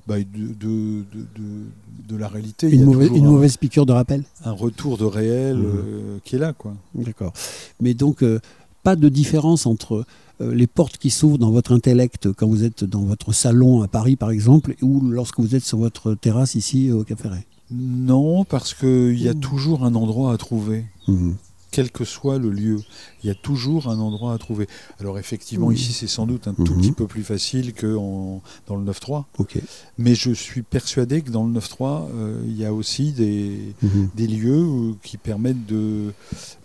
[0.06, 1.66] bah, de, de, de,
[2.08, 2.68] de- la réalité.
[2.70, 4.24] Une, mauvaise, toujours une un- mauvaise piqûre de rappel?
[4.44, 5.64] Un, retour de réel Mhm.
[5.66, 6.74] euh, qui est là, quoi.
[6.94, 7.32] D'accord.
[7.80, 8.40] Mais donc, euh,
[8.82, 10.04] pas de différence entre
[10.40, 14.16] les portes qui s'ouvrent dans votre intellect quand vous êtes dans votre salon à Paris,
[14.16, 18.74] par exemple, ou lorsque vous êtes sur votre terrasse ici au Cap Ferret Non, parce
[18.74, 20.84] qu'il y a toujours un endroit à trouver.
[21.08, 21.36] Mhm.
[21.72, 22.78] quel que soit le lieu,
[23.22, 24.66] il y a toujours un endroit à trouver.
[24.98, 25.74] Alors effectivement, Mhm.
[25.74, 26.80] ici, c'est sans doute un tout Mhm.
[26.80, 29.58] petit peu plus facile que en- dans le 9-3, Ok.
[29.98, 33.74] mais je suis persuadé que dans le 9-3, euh, il y a aussi des,
[34.14, 36.14] des lieux euh, qui permettent de,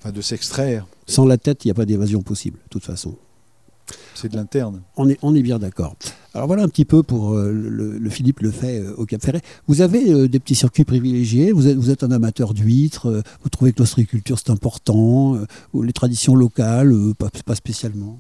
[0.06, 0.88] de s'extraire.
[1.08, 3.16] Sans la tête, il n'y a pas d'évasion possible, de toute façon.
[4.16, 4.82] C'est de l'interne.
[4.98, 5.96] On est, on est bien d'accord.
[6.34, 9.22] Alors voilà un petit peu pour euh, le, le Philippe le fait euh, au Cap
[9.22, 9.42] Ferret.
[9.68, 13.50] Vous avez euh, des petits circuits privilégiés, vous êtes, vous êtes un amateur d'huîtres, vous
[13.50, 15.38] trouvez que l'ostréiculture c'est important,
[15.74, 18.20] ou les traditions locales, pas, pas spécialement.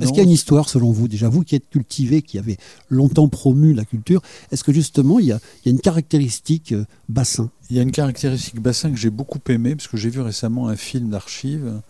[0.00, 2.58] Est-ce qu'il y a une histoire selon vous Déjà, vous qui êtes cultivé, qui avez
[2.88, 6.74] longtemps promu la culture, est-ce que justement il y a, il y a une caractéristique
[7.08, 7.50] bassin?
[7.70, 10.68] Il y a une caractéristique bassin que j'ai beaucoup aimé, parce que j'ai vu récemment
[10.68, 11.80] un film d'archives.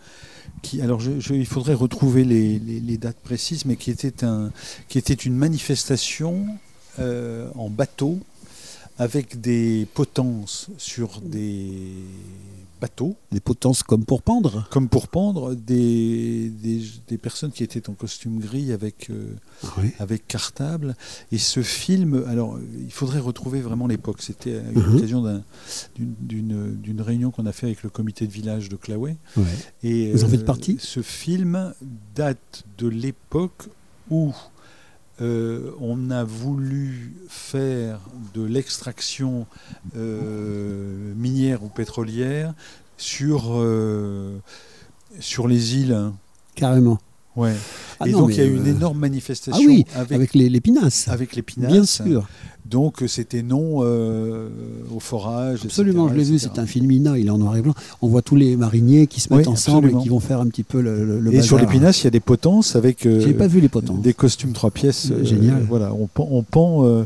[0.81, 4.51] Alors, il faudrait retrouver les, dates précises, mais qui était, un,
[4.87, 6.45] qui était une manifestation
[6.99, 8.19] euh, en bateau
[8.97, 11.93] avec des potences sur des
[12.79, 17.89] bateaux, Des potences comme pour pendre comme pour pendre des, des, des personnes qui étaient
[17.89, 19.35] en costume gris avec, euh,
[19.77, 19.91] Oui.
[19.99, 20.95] avec cartable.
[21.31, 24.21] Et ce film, alors il faudrait retrouver vraiment l'époque.
[24.21, 24.93] C'était à Mhm.
[24.93, 25.43] l'occasion d'un-
[25.95, 29.17] d'une- d'une d'une réunion qu'on a fait avec le comité de village de Claouet.
[29.37, 29.43] Ouais.
[29.83, 30.77] Et euh, Vous en faites partie?
[30.79, 31.73] Ce film
[32.15, 33.67] date de l'époque
[34.09, 34.33] où
[35.19, 37.99] euh, on a voulu faire
[38.33, 39.45] de l'extraction
[39.95, 42.53] euh, minière ou pétrolière
[42.97, 44.39] sur, euh,
[45.47, 45.93] les îles.
[45.93, 46.13] hein.
[46.55, 46.99] Carrément.
[47.35, 47.53] Ouais.
[47.99, 50.11] Ah et non, donc il y a eu une euh, énorme Ah manifestation oui, avec,
[50.11, 51.07] avec, les, les pinasses.
[51.07, 51.71] avec les pinasses.
[51.71, 52.27] Bien sûr.
[52.65, 54.49] Donc euh, c'était non euh,
[54.95, 55.61] au forage.
[55.65, 57.73] Absolument, etc., je l'ai vu, c'est un film INA, il est en noir et blanc.
[58.01, 59.99] On voit tous les mariniers qui se mettent Oui, ensemble absolument.
[59.99, 62.05] et qui vont faire un petit peu le, le, le Et sur les pinasses, il
[62.05, 63.95] y a des potences avec euh, J'ai pas vu les potents.
[63.95, 65.09] des costumes trois pièces.
[65.11, 65.63] Euh, génial.
[65.67, 67.05] Voilà, on pend, on pend,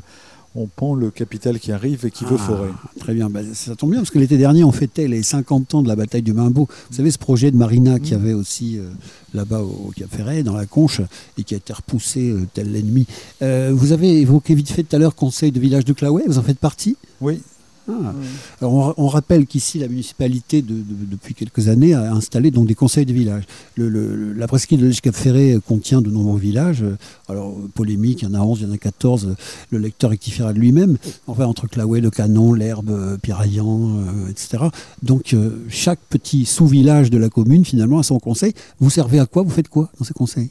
[0.56, 2.70] on pend le capital qui arrive et qui veut Ah, forer.
[3.00, 5.82] Très bien, Bah, ça tombe bien parce que l'été dernier on fêtait les 50 ans
[5.84, 6.68] de la bataille du Mimbo.
[6.90, 8.18] Vous savez ce projet de Marina qui Mm.
[8.18, 8.90] avait aussi euh,
[9.34, 11.02] là-bas au, au Cap Ferret, dans la Conche,
[11.38, 13.06] et qui a été repoussé euh, tel l'ennemi.
[13.42, 16.38] Euh, vous avez évoqué vite fait tout à l'heure conseil de village de Claouet, vous
[16.38, 16.96] en faites partie?
[17.22, 17.42] Oui.
[17.88, 18.14] Ah.
[18.62, 22.68] Alors, on, on rappelle qu'ici, la municipalité, de- de- depuis quelques années, a installé donc,
[22.68, 23.44] des conseils de village.
[23.76, 26.82] Le- le- la presqu'île de l'Èche-Cap Ferré contient de nombreux villages.
[26.84, 26.98] Euh,
[27.30, 29.26] Alors, polémique, il y en a 11, il y en a 14.
[29.28, 29.36] euh,
[29.72, 30.98] Le lecteur rectifiera de lui-même.
[31.28, 34.66] Enfin, entre Claouet, Le Canon, l'Herbe, euh, Piraillan, euh, etc.
[35.04, 38.54] Donc, euh, chaque petit sous-village de la commune, finalement, a son conseil.
[38.80, 39.44] Vous servez à quoi?
[39.44, 40.50] Vous faites quoi dans ces conseils?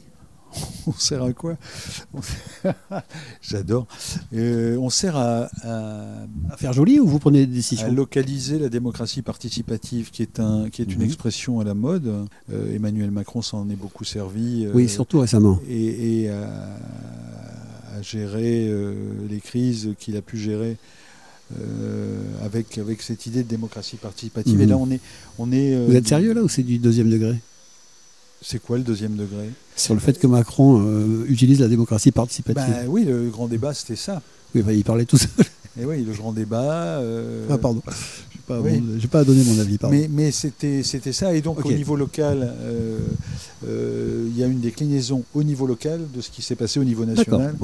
[0.87, 1.57] On sert à quoi
[3.41, 3.87] J'adore.
[4.33, 8.59] Euh, on sert à, à- À faire joli ou vous prenez des à décisions localiser
[8.59, 11.05] la démocratie participative, qui est, un, qui est une Mhm.
[11.05, 12.27] expression à la mode.
[12.51, 14.65] Euh, Emmanuel Macron s'en est beaucoup servi.
[14.65, 15.59] euh, Oui, surtout récemment.
[15.69, 16.43] et, et à,
[17.97, 18.69] à gérer
[19.29, 20.77] les crises qu'il a pu gérer
[22.43, 24.55] avec, avec cette idée de démocratie participative.
[24.55, 24.61] Mhm.
[24.61, 24.99] Et là, on est.
[25.39, 27.35] On est Vous êtes sérieux là ou c'est du deuxième degré?
[28.47, 29.49] C'est quoi le deuxième degré?
[29.75, 32.63] Sur le fait que Macron euh, utilise la démocratie participative.
[32.73, 34.21] bah, Oui, le grand débat, c'était ça.
[34.53, 35.29] Oui, bah, il parlait tout seul.
[35.81, 36.99] Et oui, le grand débat.
[36.99, 37.81] euh, Ah, pardon.
[37.87, 39.07] Je n'ai pas, oui.
[39.13, 39.77] à donner mon avis.
[39.79, 39.95] Pardon.
[39.97, 41.33] Mais, mais c'était ça.
[41.33, 42.99] Et donc, au niveau local, euh,
[43.67, 46.83] euh, il y a une déclinaison au niveau local de ce qui s'est passé au
[46.83, 47.55] niveau national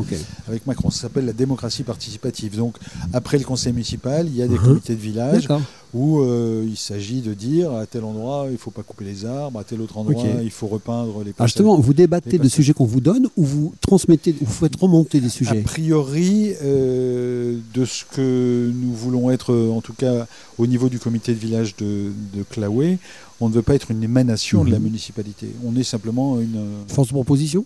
[0.48, 0.90] avec Macron.
[0.90, 2.58] Ça s'appelle la démocratie participative.
[2.58, 2.76] Donc,
[3.14, 4.66] après le conseil municipal, il y a des Mhm.
[4.66, 5.62] comités de village D'accord.
[5.94, 9.26] Où euh, il s'agit de dire à tel endroit, il ne faut pas couper les
[9.26, 11.50] arbres, à tel autre endroit, il faut repeindre les passages.
[11.50, 15.20] justement, vous débattez de sujets qu'on vous donne ou vous transmettez, ou vous faites remonter
[15.20, 20.28] des A sujets priori, euh, de ce que nous voulons être, euh, en tout cas
[20.58, 22.98] au niveau du comité de village de, de Claouet,
[23.40, 24.86] on ne veut pas être une émanation de la Mhm.
[24.86, 25.48] municipalité.
[25.66, 27.66] On est simplement une, Force de proposition?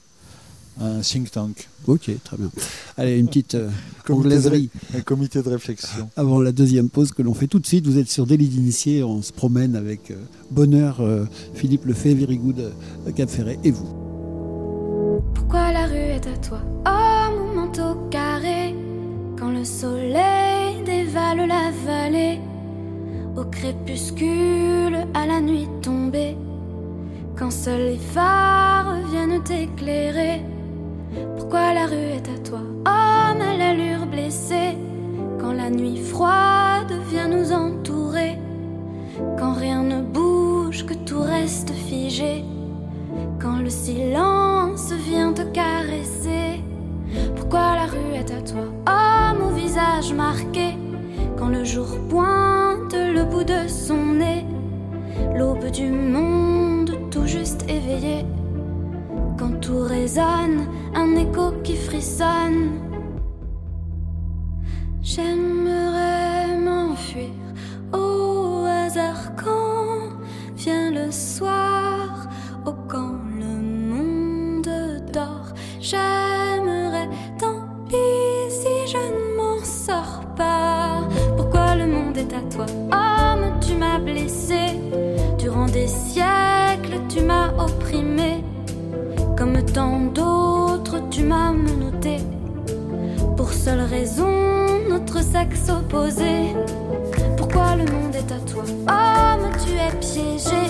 [0.80, 2.50] Un think tank, Ok, très bien.
[2.98, 3.70] Allez, une petite euh,
[4.04, 6.10] comité de, anglaiserie un comité de réflexion.
[6.16, 7.86] avant la deuxième pause que l'on fait tout de suite.
[7.86, 10.16] Vous êtes sur Délit d'initié, on se promène avec euh,
[10.50, 13.88] bonheur euh, Philippe Lefebvre, Very Good euh, Cap Ferret et vous.
[15.34, 16.60] Pourquoi la rue est à toi?
[16.88, 18.76] Oh mon manteau carré
[19.38, 22.40] Quand le soleil dévale la vallée
[23.38, 26.36] Au crépuscule, à la nuit tombée,
[27.38, 30.42] quand seuls les phares viennent t'éclairer.
[31.38, 34.78] Pourquoi la rue est à toi, homme à l'allure blessée,
[35.40, 38.38] quand la nuit froide vient nous entourer,
[39.38, 42.44] quand rien ne bouge, que tout reste figé,
[43.42, 46.62] quand le silence vient te caresser.
[47.36, 50.76] Pourquoi la rue est à toi, homme au visage marqué,
[51.38, 54.46] quand le jour pointe le bout de son nez,
[55.36, 58.26] l'aube du monde tout juste éveillé,
[59.38, 62.80] quand tout résonne, un écho qui frissonne.
[65.02, 67.30] J'aimerais m'enfuir
[67.94, 70.10] au hasard quand
[70.56, 72.28] vient le soir,
[72.66, 73.56] au quand le
[73.92, 74.70] monde
[75.14, 75.54] dort.
[75.80, 81.08] J'aimerais, tant pis si je ne m'en sors pas.
[81.38, 82.66] Pourquoi le monde est à toi,
[93.66, 94.30] seule raison,
[94.88, 96.54] notre sexe opposé.
[97.36, 100.64] Pourquoi le monde est à toi, homme, tu es piégé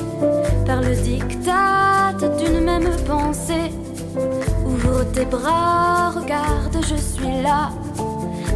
[0.65, 3.73] par le diktat d'une même pensée.
[4.65, 7.71] Ouvre tes bras, regarde, je suis là.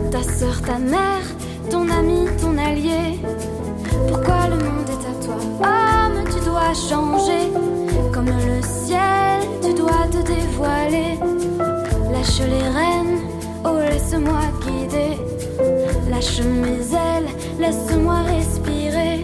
[0.10, 1.26] Ta sœur, ta mère,
[1.70, 3.20] ton ami, ton allié.
[4.08, 7.52] Pourquoi le monde est à toi, homme, tu dois changer.
[8.14, 11.20] Comme le ciel, tu dois te dévoiler.
[12.14, 13.29] Lâche les rênes,
[13.82, 15.18] laisse-moi guider.
[16.10, 19.24] Lâche mes ailes, laisse-moi respirer.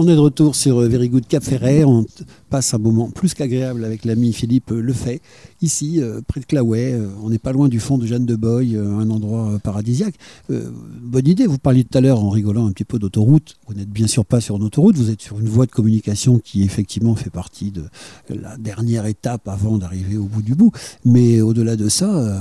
[0.00, 1.82] On est de retour sur euh, Very Good Cap Ferret.
[1.82, 2.06] On
[2.50, 5.20] passe un moment plus qu'agréable avec l'ami Philippe euh, Lefay.
[5.60, 8.36] Ici, euh, près de Claouet, euh, on n'est pas loin du fond de Jeanne de
[8.36, 10.14] Boy, euh, un endroit paradisiaque.
[10.48, 13.56] Bonne idée, vous parliez tout à l'heure en rigolant un petit peu d'autoroute.
[13.66, 16.38] Vous n'êtes bien sûr pas sur une autoroute, vous êtes sur une voie de communication
[16.38, 17.84] qui effectivement fait partie de
[18.28, 20.70] la dernière étape avant d'arriver au bout du bout.
[21.04, 22.38] Mais au-delà de ça,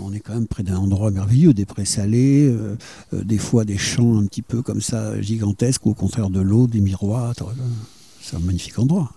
[0.00, 2.54] on est quand même près d'un endroit merveilleux, des prés salés,
[3.12, 6.66] des fois des champs un petit peu comme ça gigantesques, ou au contraire de l'eau,
[6.66, 7.34] des miroirs.
[8.20, 9.10] C'est un magnifique endroit.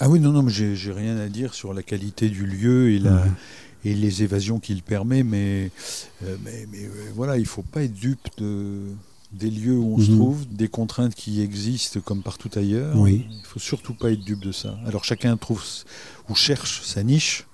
[0.00, 2.98] Ah oui, non, non, mais j'ai rien à dire sur la qualité du lieu et,
[2.98, 3.26] la,
[3.84, 5.70] et les évasions qu'il permet, mais,
[6.24, 8.80] euh, mais, mais, euh, voilà, il faut pas être dupe de,
[9.32, 10.16] des lieux où on se Mhm.
[10.16, 12.96] trouve, des contraintes qui existent comme partout ailleurs.
[12.98, 13.26] Oui.
[13.42, 14.78] Il faut surtout pas être dupe de ça.
[14.86, 15.62] Alors chacun trouve
[16.30, 17.46] ou cherche sa niche,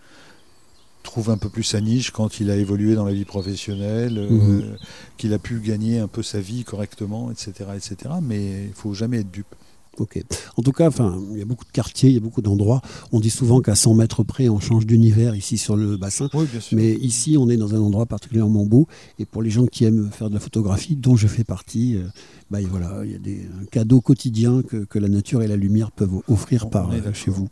[1.02, 4.30] trouve un peu plus sa niche quand il a évolué dans la vie professionnelle, euh,
[4.30, 4.78] Mhm.
[5.16, 8.14] qu'il a pu gagner un peu sa vie correctement, etc., etc.
[8.22, 9.54] Mais il faut jamais être dupe.
[9.98, 10.22] Ok.
[10.56, 12.82] En tout cas, enfin, il y a beaucoup de quartiers, il y a beaucoup d'endroits.
[13.12, 16.28] On dit souvent qu'à 100 mètres près, on change d'univers ici sur le bassin.
[16.34, 16.76] Oui, bien sûr.
[16.76, 18.86] Mais ici, on est dans un endroit particulièrement beau.
[19.18, 22.06] Et pour les gens qui aiment faire de la photographie, dont je fais partie, euh,
[22.48, 25.56] bah, voilà, il y a des un cadeau quotidien que, que la nature et la
[25.56, 27.48] lumière peuvent offrir On par euh, chez vous.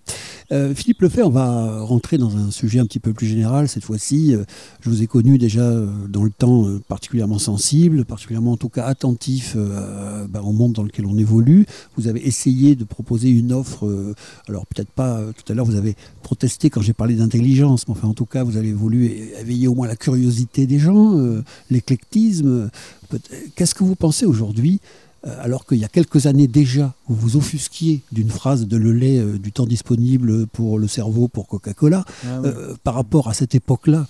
[0.52, 3.82] Euh, Philippe Lefay, on va rentrer dans un sujet un petit peu plus général cette
[3.82, 4.36] fois-ci.
[4.36, 4.44] Euh,
[4.82, 5.68] Je vous ai connu déjà
[6.08, 9.56] dans le temps particulièrement sensible, particulièrement en tout cas attentif
[10.28, 11.66] bah, au monde dans lequel on évolue.
[11.96, 14.14] Vous avez essayé de proposer une offre,
[14.48, 18.08] alors peut-être pas, tout à l'heure vous avez protesté quand j'ai parlé d'intelligence, mais enfin
[18.08, 19.06] en tout cas vous avez voulu
[19.40, 21.18] éveiller au moins la curiosité des gens,
[21.70, 22.70] l'éclectisme.
[23.54, 24.80] Qu'est-ce que vous pensez aujourd'hui
[25.26, 29.18] euh, alors qu'il y a quelques années déjà, vous vous offusquiez d'une phrase de Lelay
[29.18, 32.48] euh, du temps disponible pour le cerveau, pour Coca-Cola, Ah oui.
[32.50, 34.06] euh, par rapport à cette époque-là,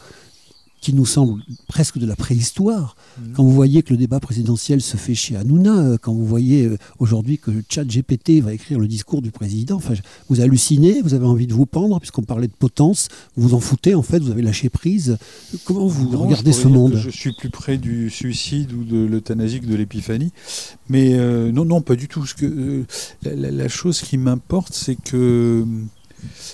[0.84, 2.94] qui nous semble presque de la préhistoire.
[3.18, 3.32] Mhm.
[3.34, 6.66] Quand vous voyez que le débat présidentiel se fait chez Hanouna, euh, quand vous voyez
[6.66, 9.94] euh, aujourd'hui que le chat GPT va écrire le discours du président, enfin,
[10.28, 13.60] vous hallucinez, vous avez envie de vous pendre, puisqu'on parlait de potence, vous vous en
[13.60, 15.16] foutez en fait, vous avez lâché prise.
[15.64, 19.60] Comment vous Non, regardez ce monde Je suis plus près du suicide ou de l'euthanasie
[19.60, 20.32] que de l'épiphanie.
[20.90, 22.26] Mais euh, non, non, pas du tout.
[22.26, 22.84] Ce que, euh,
[23.22, 25.64] la, la- la chose qui m'importe, c'est que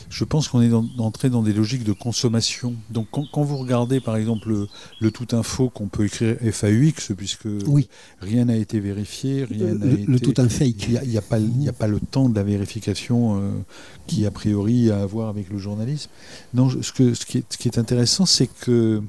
[0.08, 2.74] je pense qu'on est dans- entré dans des logiques de consommation.
[2.90, 4.68] Donc quand, quand vous regardez par exemple le,
[5.00, 7.88] le tout info qu'on peut écrire FAUX, puisque Oui.
[8.20, 10.04] rien n'a été vérifié, rien n'a le, été...
[10.06, 10.84] le tout un fake.
[10.84, 13.38] Il n'y a, y a pas, il y a pas le temps de la vérification
[13.40, 13.50] euh,
[14.06, 16.10] qui, a priori, a à voir avec le journalisme.
[16.54, 19.02] Non, je- ce, que, ce, qui, est, ce qui est intéressant, c'est que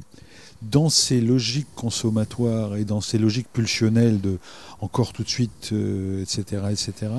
[0.61, 4.37] dans ces logiques consommatoires et dans ces logiques pulsionnelles de
[4.79, 7.11] encore tout de suite, euh, etc., etc.,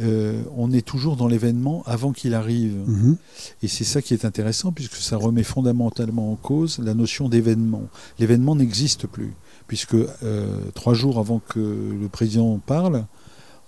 [0.00, 2.76] euh, on est toujours dans l'événement avant qu'il arrive.
[2.86, 3.16] Mhm.
[3.62, 7.82] Et c'est ça qui est intéressant, puisque ça remet fondamentalement en cause la notion d'événement.
[8.18, 9.32] L'événement n'existe plus,
[9.66, 11.58] puisque euh, trois jours avant que
[12.00, 13.04] le président parle,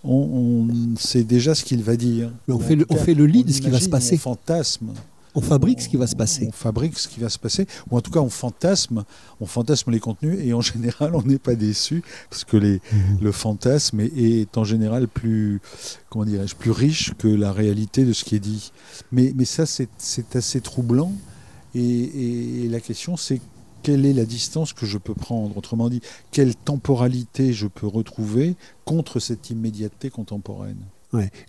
[0.04, 2.30] on, on sait déjà ce qu'il va dire.
[2.48, 4.16] Mais on fait le- on fait le on de ce qui va se passer.
[4.16, 4.88] On fantasme.
[5.34, 6.46] On fabrique ce qui va se passer.
[6.48, 9.04] On fabrique ce qui va se passer, ou en tout cas on fantasme,
[9.40, 14.00] on fantasme les contenus, et en général on n'est pas déçu, parce que le fantasme
[14.00, 15.60] est, en général plus,
[16.10, 18.72] comment dirais-je, plus riche que la réalité de ce qui est dit.
[19.10, 21.12] Mais, ça c'est assez troublant,
[21.74, 23.40] et- et la question c'est
[23.82, 25.56] quelle est la distance que je peux prendre?
[25.56, 30.76] Autrement dit, quelle temporalité je peux retrouver contre cette immédiateté contemporaine?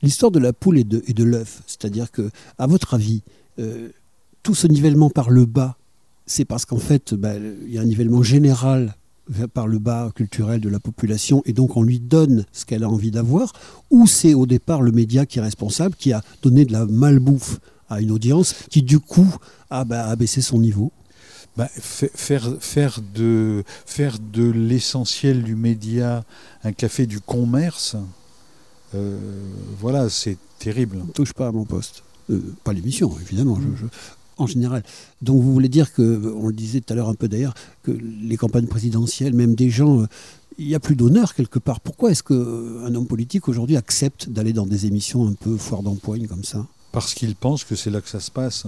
[0.01, 3.21] L'histoire de la poule et de, l'œuf, c'est-à-dire que, à votre avis,
[3.59, 3.89] euh,
[4.41, 5.77] tout ce nivellement par le bas,
[6.25, 8.95] c'est parce qu'en fait, bah, il y a un nivellement général
[9.53, 12.89] par le bas culturel de la population et donc on lui donne ce qu'elle a
[12.89, 13.53] envie d'avoir,
[13.89, 17.59] ou c'est au départ le média qui est responsable, qui a donné de la malbouffe
[17.89, 19.33] à une audience, qui du coup
[19.69, 20.91] a, bah, baissé son niveau?
[21.55, 23.63] Bah, faire de
[24.49, 26.23] l'essentiel du média
[26.63, 27.95] un café du commerce,
[28.95, 29.17] euh,
[29.79, 30.97] voilà, c'est terrible.
[31.05, 32.03] Ne touche pas à mon poste.
[32.29, 33.57] Euh, pas l'émission, évidemment.
[33.59, 33.91] je- je-
[34.37, 34.83] en général.
[35.21, 37.53] Donc vous voulez dire que, on le disait tout à l'heure un peu d'ailleurs,
[37.83, 40.07] que les campagnes présidentielles, même des gens, euh,
[40.57, 41.79] il n'y a plus d'honneur quelque part.
[41.79, 46.25] Pourquoi est-ce qu'un homme politique aujourd'hui accepte d'aller dans des émissions un peu foire d'empoigne
[46.27, 46.65] comme ça?
[46.91, 48.65] Parce qu'ils pensent que c'est là que ça se passe.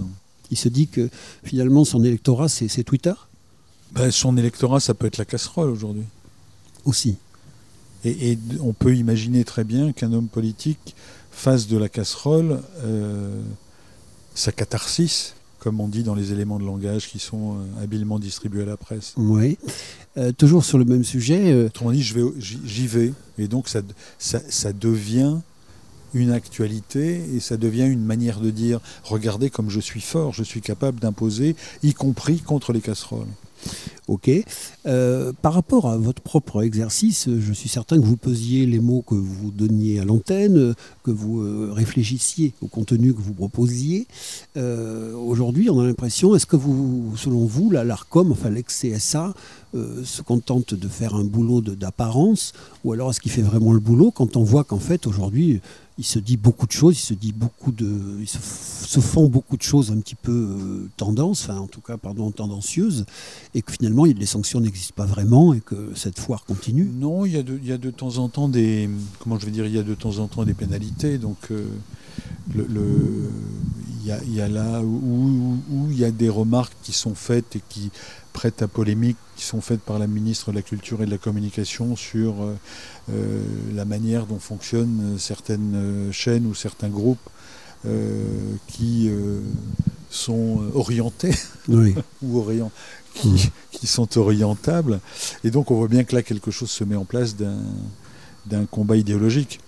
[0.52, 1.08] Il se dit que
[1.42, 3.14] finalement son électorat, c'est Twitter?
[3.92, 6.04] Bah, son électorat, ça peut être la casserole aujourd'hui.
[6.84, 7.16] aussi.
[8.06, 10.94] Et, et on peut imaginer très bien qu'un homme politique
[11.30, 13.42] fasse de la casserole euh,
[14.34, 18.62] sa catharsis, comme on dit dans les éléments de langage qui sont euh, habilement distribués
[18.62, 19.14] à la presse.
[19.16, 19.58] Oui.
[20.16, 23.12] Euh, toujours sur le même sujet, euh, Autrement dit, vais, j'y j'y vais.
[23.38, 23.80] Et donc, ça,
[24.18, 25.38] ça, ça devient
[26.14, 30.44] une actualité et ça devient une manière de dire regardez comme je suis fort, je
[30.44, 33.26] suis capable d'imposer, y compris contre les casseroles.
[34.08, 34.30] Ok.
[34.86, 39.02] Euh, par rapport à votre propre exercice, je suis certain que vous pesiez les mots
[39.02, 44.06] que vous donniez à l'antenne, que vous euh, réfléchissiez au contenu que vous proposiez.
[44.56, 49.34] Euh, Aujourd'hui, on a l'impression, est-ce que vous, selon vous, la- l'ARCOM, enfin l'ex-CSA,
[50.04, 54.10] se contente de faire un boulot d'apparence, ou alors est-ce qu'il fait vraiment le boulot
[54.10, 55.60] quand on voit qu'en fait, aujourd'hui,
[55.98, 59.56] il se dit beaucoup de choses, il se dit beaucoup de, il se, font beaucoup
[59.56, 63.06] de choses un petit peu euh, tendances, enfin en tout cas pardon tendancieuses,
[63.54, 66.90] et que finalement les sanctions n'existent pas vraiment et que cette foire continue.
[66.92, 68.90] Non, il y, a de, il y a de temps en temps des.
[69.20, 71.16] Comment je vais dire Il y a de temps en temps des pénalités.
[71.16, 71.66] Donc, euh,
[72.54, 73.30] le,
[74.06, 75.56] y a, il y a là où,
[75.90, 77.90] il y a des remarques qui sont faites et qui
[78.32, 81.18] prêtent à polémique, qui sont faites par la ministre de la Culture et de la
[81.18, 82.54] Communication sur euh,
[83.12, 83.42] euh,
[83.74, 87.18] la manière dont fonctionnent euh, certaines chaînes ou certains groupes
[87.86, 88.24] euh,
[88.68, 89.40] qui euh,
[90.10, 91.34] sont orientés
[91.68, 91.94] Oui.
[92.22, 92.70] ou orient,
[93.14, 93.38] qui, Mhm.
[93.72, 95.00] qui sont orientables.
[95.44, 97.58] Et donc on voit bien que là quelque chose se met en place d'un
[98.48, 99.60] d'un combat idéologique.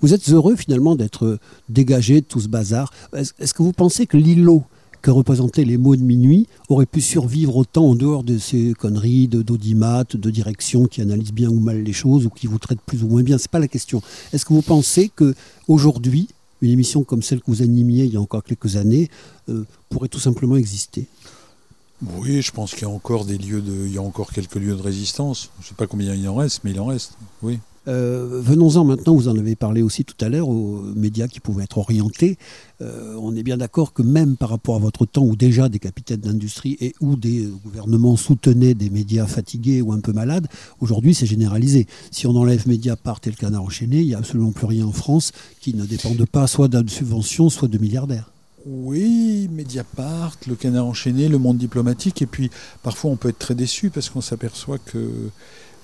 [0.00, 1.38] Vous êtes heureux finalement d'être
[1.68, 2.92] dégagé de tout ce bazar.
[3.14, 4.64] Est-ce que vous pensez que l'îlot
[5.02, 9.28] que représentaient les mots de minuit aurait pu survivre autant en dehors de ces conneries
[9.28, 12.82] de d'audimat, de direction qui analysent bien ou mal les choses ou qui vous traitent
[12.84, 13.38] plus ou moins bien?
[13.38, 14.02] C'est pas la question.
[14.32, 15.34] Est-ce que vous pensez que
[15.68, 16.28] aujourd'hui,
[16.60, 19.08] une émission comme celle que vous animiez il y a encore quelques années
[19.48, 21.06] euh, pourrait tout simplement exister?
[22.16, 24.56] Oui, je pense qu'il y a encore des lieux de, il y a encore quelques
[24.56, 25.50] lieux de résistance.
[25.60, 27.12] Je ne sais pas combien il en reste, mais il en reste.
[27.42, 27.58] Oui.
[27.88, 31.64] Euh, Venons-en maintenant, vous en avez parlé aussi tout à l'heure, aux médias qui pouvaient
[31.64, 32.36] être orientés.
[32.82, 35.78] Euh, on est bien d'accord que même par rapport à votre temps où déjà des
[35.78, 40.46] capitaines d'industrie et où des gouvernements soutenaient des médias fatigués ou un peu malades,
[40.80, 41.86] aujourd'hui c'est généralisé.
[42.10, 44.92] Si on enlève Mediapart et le canard enchaîné, il n'y a absolument plus rien en
[44.92, 48.30] France qui ne dépende pas soit d'une subvention, soit de milliardaires.
[48.66, 52.50] Oui, Mediapart, le canard enchaîné, le monde diplomatique, et puis
[52.82, 55.30] parfois on peut être très déçu parce qu'on s'aperçoit que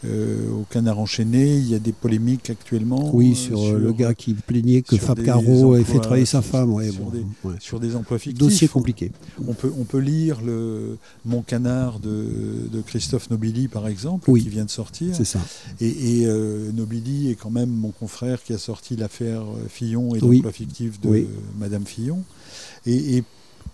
[0.08, 3.10] euh, au canard enchaîné, il y a des polémiques actuellement.
[3.14, 6.72] Oui, euh, sur, le gars qui plaignait que Fab Caro ait fait travailler sa femme.
[6.72, 7.54] Ouais, sur bon, des- ouais.
[7.60, 8.38] sur des emplois fictifs.
[8.38, 9.12] Dossier compliqué.
[9.46, 14.42] On peut, on peut lire le Mon canard de, de Christophe Nobili, par exemple, Oui.
[14.42, 15.14] qui vient de sortir.
[15.14, 15.40] C'est ça.
[15.80, 20.20] Et, et, euh, Nobili est quand même mon confrère qui a sorti l'affaire Fillon et
[20.22, 20.36] Oui.
[20.36, 21.26] l'emploi fictif de Oui.
[21.58, 22.22] Madame Fillon.
[22.86, 23.24] Et, et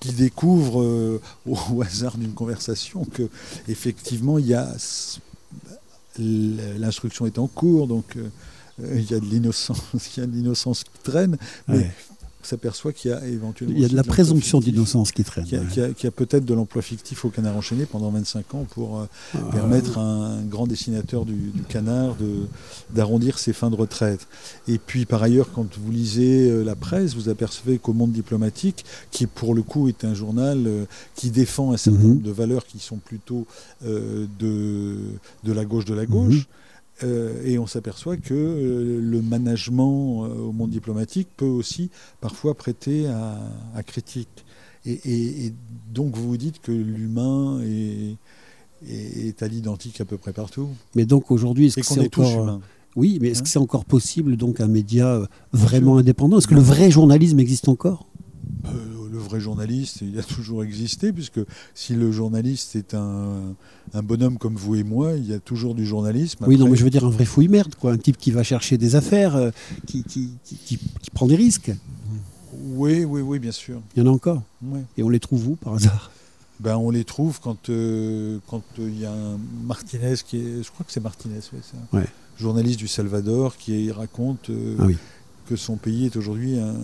[0.00, 3.28] qui découvre euh, au, hasard d'une conversation que
[3.68, 4.72] effectivement il y a
[6.18, 8.28] l'instruction est en cours donc euh,
[8.94, 9.82] il y a de l'innocence
[10.16, 11.36] il y a de l'innocence qui traîne
[11.68, 11.90] mais.
[12.43, 15.45] On s'aperçoit qu'il y a éventuellement Il y a de la présomption d'innocence qui traîne.
[15.45, 15.93] qu'il y a, ouais.
[15.95, 19.05] qu'il y a- peut-être de l'emploi fictif au canard enchaîné pendant 25 ans pour euh,
[19.34, 22.16] Ah, permettre à un grand dessinateur du, du canard
[22.90, 24.26] d'arrondir ses fins de retraite.
[24.68, 28.84] Et puis par ailleurs, quand vous lisez euh, la presse, vous apercevez qu'au monde diplomatique,
[29.11, 30.84] qui pour le coup est un journal euh,
[31.14, 32.09] qui défend un certain Mhm.
[32.09, 33.47] nombre de valeurs qui sont plutôt
[33.84, 34.97] de,
[35.45, 36.43] de la gauche de la gauche, Mhm.
[37.44, 41.90] Et on s'aperçoit que euh, le management euh, au monde diplomatique peut aussi
[42.20, 43.38] parfois prêter à,
[43.74, 44.44] à critique.
[44.84, 45.53] Et, et- et
[45.92, 48.16] donc vous vous dites que l'humain est,
[48.88, 50.68] est, est à l'identique à peu près partout.
[50.94, 52.48] Mais donc aujourd'hui, est-ce que c'est est tous encore.
[52.48, 52.59] euh.
[52.94, 56.38] Oui, mais est-ce Hein que c'est encore possible, donc, un média euh, vraiment indépendant?
[56.38, 58.07] Est-ce que le vrai journalisme existe encore?
[58.66, 61.40] Euh, vrai journaliste, il a toujours existé, puisque
[61.74, 63.54] si le journaliste est un,
[63.94, 66.44] un bonhomme comme vous et moi, il y a toujours du journalisme.
[66.46, 67.92] Oui, non, mais je veux dire un vrai fouille merde, quoi.
[67.92, 69.50] Un type qui va chercher des affaires, euh,
[69.86, 70.78] qui, qui, qui-
[71.14, 71.72] prend des risques.
[72.74, 73.80] Oui, oui, oui, bien sûr.
[73.96, 74.42] Il y en a encore.
[74.62, 74.82] Ouais.
[74.96, 76.10] Et on les trouve où, par hasard?
[76.60, 80.62] Ben, on les trouve quand euh, quand euh, il y a un Martinez qui est,
[80.62, 82.06] je crois que c'est Martinez, ouais, Ouais.
[82.38, 84.96] journaliste du Salvador qui raconte euh, Ah oui.
[85.47, 86.74] Que son pays est aujourd'hui un-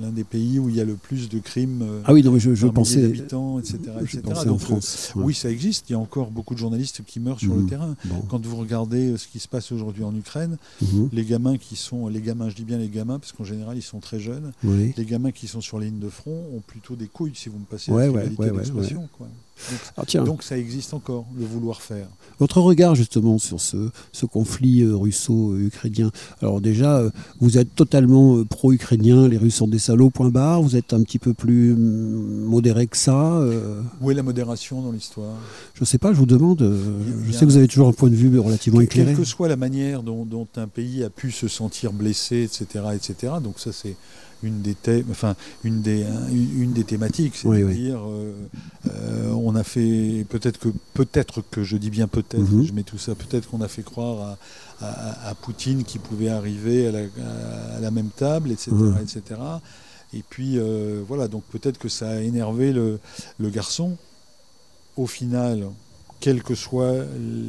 [0.00, 2.32] l'un des pays où il y a le plus de crimes euh, Ah oui, non,
[2.32, 3.02] mais je, pensais.
[3.02, 3.78] d'habitants, etc.
[4.00, 4.20] Je etc.
[4.24, 5.12] pensais en Donc, euh, France.
[5.16, 5.22] ouais.
[5.24, 5.88] Oui, ça existe.
[5.90, 7.62] Il y a encore beaucoup de journalistes qui meurent sur Mhm.
[7.62, 7.96] le terrain.
[8.04, 8.20] Bon.
[8.28, 11.08] Quand vous regardez euh, ce qui se passe aujourd'hui en Ukraine, Mhm.
[11.12, 13.82] les gamins qui sont, les gamins, je dis bien les gamins, parce qu'en général ils
[13.82, 14.92] sont très jeunes, Oui.
[14.96, 17.58] les gamins qui sont sur les lignes de front ont plutôt des couilles, si vous
[17.58, 19.08] me passez Ouais, la ouais, d'expression,
[19.56, 19.76] quoi.
[19.96, 22.06] Ah, tiens, Donc ça existe encore, le vouloir faire.
[22.38, 26.10] votre regard justement sur ce, ce conflit euh, russo-ukrainien.
[26.42, 30.62] Alors déjà, euh, vous êtes totalement euh, pro-ukrainien, les Russes sont des salauds, point barre.
[30.62, 33.40] Vous êtes un petit peu plus hum, modéré que ça.
[34.00, 35.36] Où est la modération dans l'histoire?
[35.74, 36.58] Je sais pas, je vous demande.
[37.26, 39.10] je sais que vous avez toujours un point de vue relativement éclairé.
[39.10, 42.84] Quelle que soit la manière dont, dont un pays a pu se sentir blessé, etc.,
[42.94, 43.34] etc.
[43.42, 43.96] Donc ça c'est
[44.42, 45.34] une des thèmes, enfin
[45.64, 48.32] une des une des thématiques, Oui, c'est-à-dire euh,
[48.88, 52.64] euh, on a fait peut-être que peut-être que je dis bien peut-être, Mhm.
[52.64, 54.36] je mets tout ça, peut-être qu'on a fait croire
[54.80, 57.00] à, à- à Poutine qui pouvait arriver à la,
[57.76, 58.98] à la même table, etc., Mhm.
[59.02, 59.40] etc.
[60.14, 62.98] Et puis euh, voilà, donc peut-être que ça a énervé le,
[63.38, 63.96] le garçon.
[64.96, 65.66] Au final,
[66.26, 67.04] quelles que soient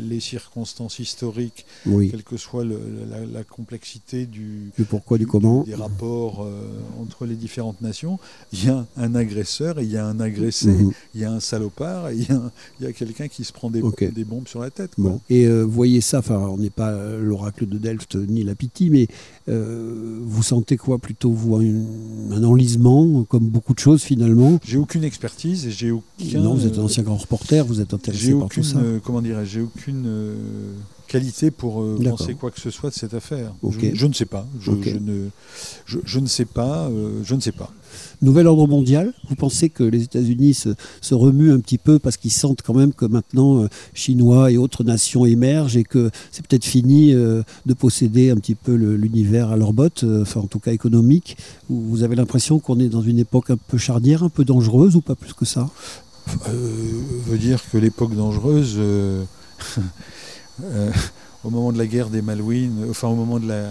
[0.08, 2.12] les circonstances historiques, Oui.
[2.12, 5.64] quelle que soit le- la, la complexité du, Du pourquoi, du comment.
[5.64, 6.70] des rapports euh,
[7.02, 8.20] entre les différentes nations,
[8.54, 10.92] il y a un agresseur et il y a un agressé, Mhm.
[11.16, 12.28] il y a un salopard et il
[12.82, 14.94] y a, quelqu'un qui se prend des, bombes sur la tête.
[14.94, 15.04] quoi.
[15.06, 15.22] Bon.
[15.28, 18.92] Et euh, voyez ça, enfin, on n'est pas euh, l'oracle de Delft ni la Piti,
[18.92, 19.08] mais
[19.50, 24.60] euh, vous sentez quoi plutôt, vous, un, un enlisement, comme beaucoup de choses finalement?
[24.66, 26.40] J'ai aucune expertise et j'ai aucun.
[26.40, 28.78] Non, vous êtes un ancien grand reporter, vous êtes intéressé par aucune, tout ça.
[28.80, 30.36] euh, comment dirais j'ai aucune euh,
[31.08, 33.54] qualité pour euh, penser quoi que ce soit de cette affaire.
[33.68, 34.46] Je, je ne sais pas.
[34.60, 35.30] Je, ne,
[35.86, 36.88] je, je ne sais pas.
[36.90, 37.72] euh, je ne sais pas.
[38.22, 40.70] Nouvel ordre mondial, vous pensez que les États-Unis se,
[41.02, 44.58] se remuent un petit peu parce qu'ils sentent quand même que maintenant euh, Chinois et
[44.58, 49.50] autres nations émergent et que c'est peut-être fini euh, de posséder un petit peu l'univers
[49.52, 51.38] à leur botte, euh, enfin en tout cas économique.
[51.70, 54.96] Vous vous avez l'impression qu'on est dans une époque un peu charnière, un peu dangereuse
[54.96, 55.70] ou pas plus que ça?
[57.28, 58.78] Veut dire que l'époque dangereuse,
[60.64, 60.92] euh, euh,
[61.44, 63.70] au moment de la guerre des Malouines, enfin au moment de la,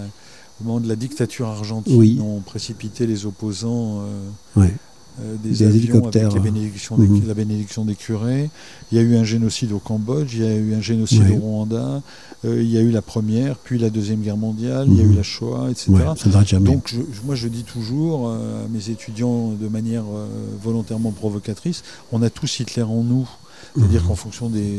[0.61, 2.19] au moment de la dictature argentine, Oui.
[2.23, 4.73] ont précipité les opposants euh, Ouais.
[5.21, 6.45] euh, des, Des avions hélicoptères, avec la hein.
[6.53, 7.27] bénédiction, des, Mhm.
[7.27, 8.51] la bénédiction des curés.
[8.93, 11.37] Il y a eu un génocide au Cambodge, il y a eu un génocide Ouais.
[11.37, 12.03] au Rwanda,
[12.45, 15.05] euh, il y a eu la première, puis la deuxième guerre mondiale, il y a
[15.05, 15.13] Mhm.
[15.13, 15.91] eu la Shoah, etc.
[15.93, 16.61] Ouais.
[16.61, 20.27] Donc je- moi je dis toujours euh, à mes étudiants de manière euh,
[20.63, 21.83] volontairement provocatrice,
[22.13, 23.29] on a tous Hitler en nous.
[23.75, 24.09] C'est-à-dire Mhm.
[24.09, 24.79] qu'en fonction des,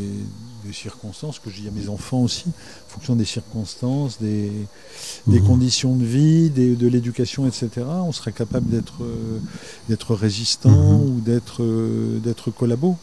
[0.68, 4.51] des circonstances, que je dis à mes enfants aussi, en fonction des circonstances, des,
[5.28, 5.47] des Mhm.
[5.47, 7.70] conditions de vie, des- de l'éducation, etc.,
[8.05, 9.39] on serait capable d'être euh,
[9.89, 11.01] d'être résistant Mhm.
[11.01, 12.97] ou d'être euh, d'être collabo.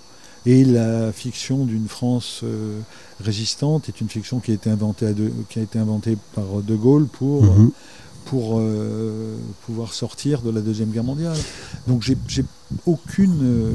[0.46, 2.78] Et la fiction d'une France euh,
[3.20, 6.44] résistante est une fiction qui a été inventée, à De, qui a été inventée par
[6.62, 7.70] De Gaulle pour, Mhm.
[8.26, 11.38] pour euh, pouvoir sortir de la Deuxième Guerre mondiale.
[11.88, 12.44] Donc j'ai j'ai
[12.84, 13.40] aucune...
[13.42, 13.70] euh,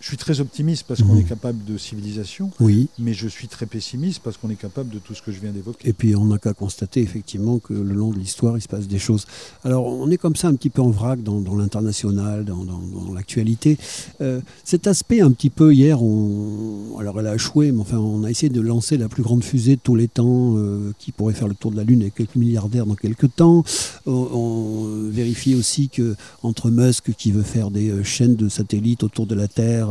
[0.00, 1.20] je suis très optimiste parce qu'on Mhm.
[1.20, 2.88] est capable de civilisation, Oui.
[2.98, 5.52] mais je suis très pessimiste parce qu'on est capable de tout ce que je viens
[5.52, 5.88] d'évoquer.
[5.88, 8.88] Et puis on n'a qu'à constater effectivement que le long de l'histoire, il se passe
[8.88, 9.26] des choses.
[9.62, 13.76] Alors on est comme ça un petit peu en vrac dans, l'international, dans, l'actualité.
[14.20, 18.24] Euh, cet aspect un petit peu hier, on, alors elle a échoué, mais enfin on
[18.24, 21.34] a essayé de lancer la plus grande fusée de tous les temps euh, qui pourrait
[21.34, 23.64] faire le tour de la Lune avec quelques milliardaires dans quelques temps.
[24.06, 29.02] On, on vérifie aussi que entre Musk qui veut faire des euh, chaînes de satellites
[29.02, 29.89] autour de la Terre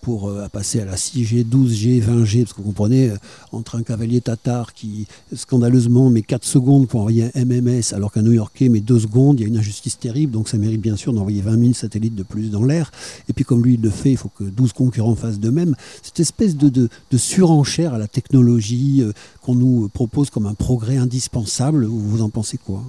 [0.00, 3.16] pour euh, passer à la 6G, 12G, 20G, parce que vous comprenez, euh,
[3.52, 8.22] entre un cavalier tatar qui scandaleusement met 4 secondes pour envoyer un MMS alors qu'un
[8.22, 11.12] New-Yorkais met 2 secondes, il y a une injustice terrible, donc ça mérite bien sûr
[11.12, 12.90] d'envoyer 20 000 satellites de plus dans l'air.
[13.28, 15.74] Et puis comme lui il le fait, il faut que 12 concurrents fassent de même.
[16.02, 21.84] Cette espèce de, surenchère à la technologie euh, qu'on nous propose comme un progrès indispensable,
[21.84, 22.82] vous en pensez quoi?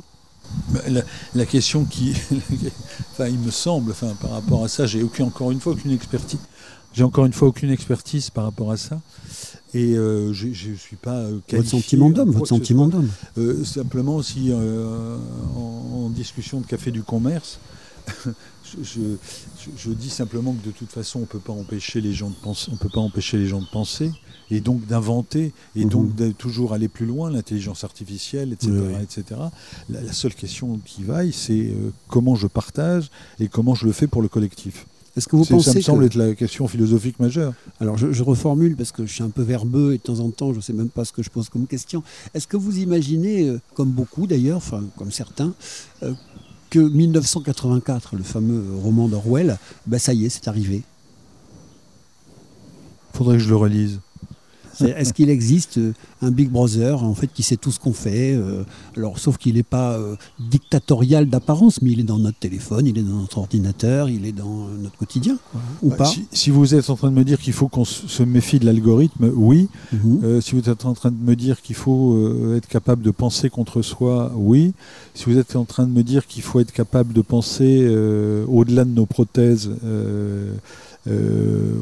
[0.69, 1.01] Bah, La,
[1.35, 2.13] la question qui,
[3.11, 5.91] enfin, il me semble, enfin, par rapport à ça, j'ai aucune, encore une fois aucune
[5.91, 6.39] expertise.
[6.93, 8.99] J'ai encore une fois aucune expertise par rapport à ça,
[9.73, 13.09] et euh, je ne suis pas euh, Votre qualifié sentiment en d'homme, votre sentiment d'homme.
[13.37, 15.17] Euh, simplement, si euh,
[15.55, 17.59] en, en discussion de café du commerce,
[18.25, 18.31] je,
[18.83, 22.35] je- je- dis simplement que de toute façon, on peut pas empêcher les gens de
[22.35, 24.11] penser, on peut pas empêcher les gens de penser,
[24.49, 25.89] et donc d'inventer, et Mhm.
[25.89, 29.39] donc de toujours aller plus loin, l'intelligence artificielle, etc., Oui, etc.
[29.89, 33.93] La, la seule question qui vaille, c'est euh, comment je partage et comment je le
[33.93, 34.87] fais pour le collectif.
[35.17, 36.05] Est-ce que vous C'est- ça pensez me semble que...
[36.07, 37.53] être la question philosophique majeure.
[37.79, 40.29] Alors je, je reformule parce que je suis un peu verbeux et de temps en
[40.31, 42.01] temps je ne sais même pas ce que je pose comme question.
[42.33, 45.53] Est-ce que vous imaginez, euh, comme beaucoup d'ailleurs, enfin comme certains,
[46.03, 46.13] euh,
[46.69, 50.83] que 1984, le fameux roman d'Orwell, ben ça y est, c'est arrivé?
[53.13, 53.99] Faudrait que je le relise.
[54.87, 58.33] Est-ce qu'il existe euh, un Big Brother en fait qui sait tout ce qu'on fait
[58.33, 58.63] euh,
[58.95, 62.97] Alors sauf qu'il n'est pas euh, dictatorial d'apparence, mais il est dans notre téléphone, il
[62.97, 66.49] est dans notre ordinateur, il est dans notre quotidien, quoi, ou Bah, pas si, si
[66.49, 69.69] vous êtes en train de me dire qu'il faut qu'on se méfie de l'algorithme, oui.
[69.91, 70.19] Mhm.
[70.23, 73.49] Euh, si vous êtes en train de me dire qu'il faut être capable de penser
[73.49, 74.73] contre soi, oui.
[75.13, 77.87] Si vous êtes en train de me dire qu'il faut être capable de penser
[78.47, 79.71] au-delà de nos prothèses,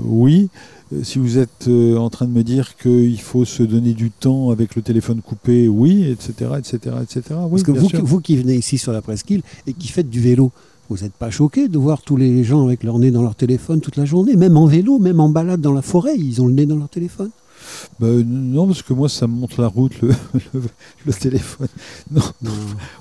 [0.06, 0.50] oui.
[0.94, 4.12] Euh, Si vous êtes euh, en train de me dire qu'il faut se donner du
[4.12, 7.22] temps avec le téléphone coupé, oui, etc., etc., etc.
[7.44, 10.20] Oui, Parce que vous, vous qui venez ici sur la presqu'île et qui faites du
[10.20, 10.52] vélo,
[10.90, 13.80] vous n'êtes pas choqué de voir tous les gens avec leur nez dans leur téléphone
[13.82, 16.54] toute la journée, même en vélo, même en balade dans la forêt, ils ont le
[16.54, 17.30] nez dans leur téléphone.
[18.00, 20.08] Bah, non, parce que moi, ça me montre la route, le,
[20.54, 20.64] le-
[21.06, 21.68] le téléphone.
[22.10, 22.22] Non,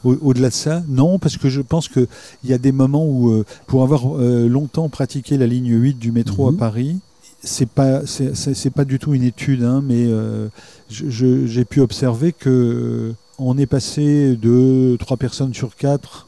[0.04, 2.08] Au-delà de ça, non, parce que je pense qu'il
[2.44, 6.12] y a des moments où, euh, pour avoir euh, longtemps pratiqué la ligne 8 du
[6.12, 6.56] métro Mhm.
[6.56, 6.96] à Paris,
[7.42, 10.48] c'est pas, c'est- pas du tout une étude, hein, mais euh,
[10.90, 16.26] j'ai pu observer que euh, on est passé de 3 personnes sur 4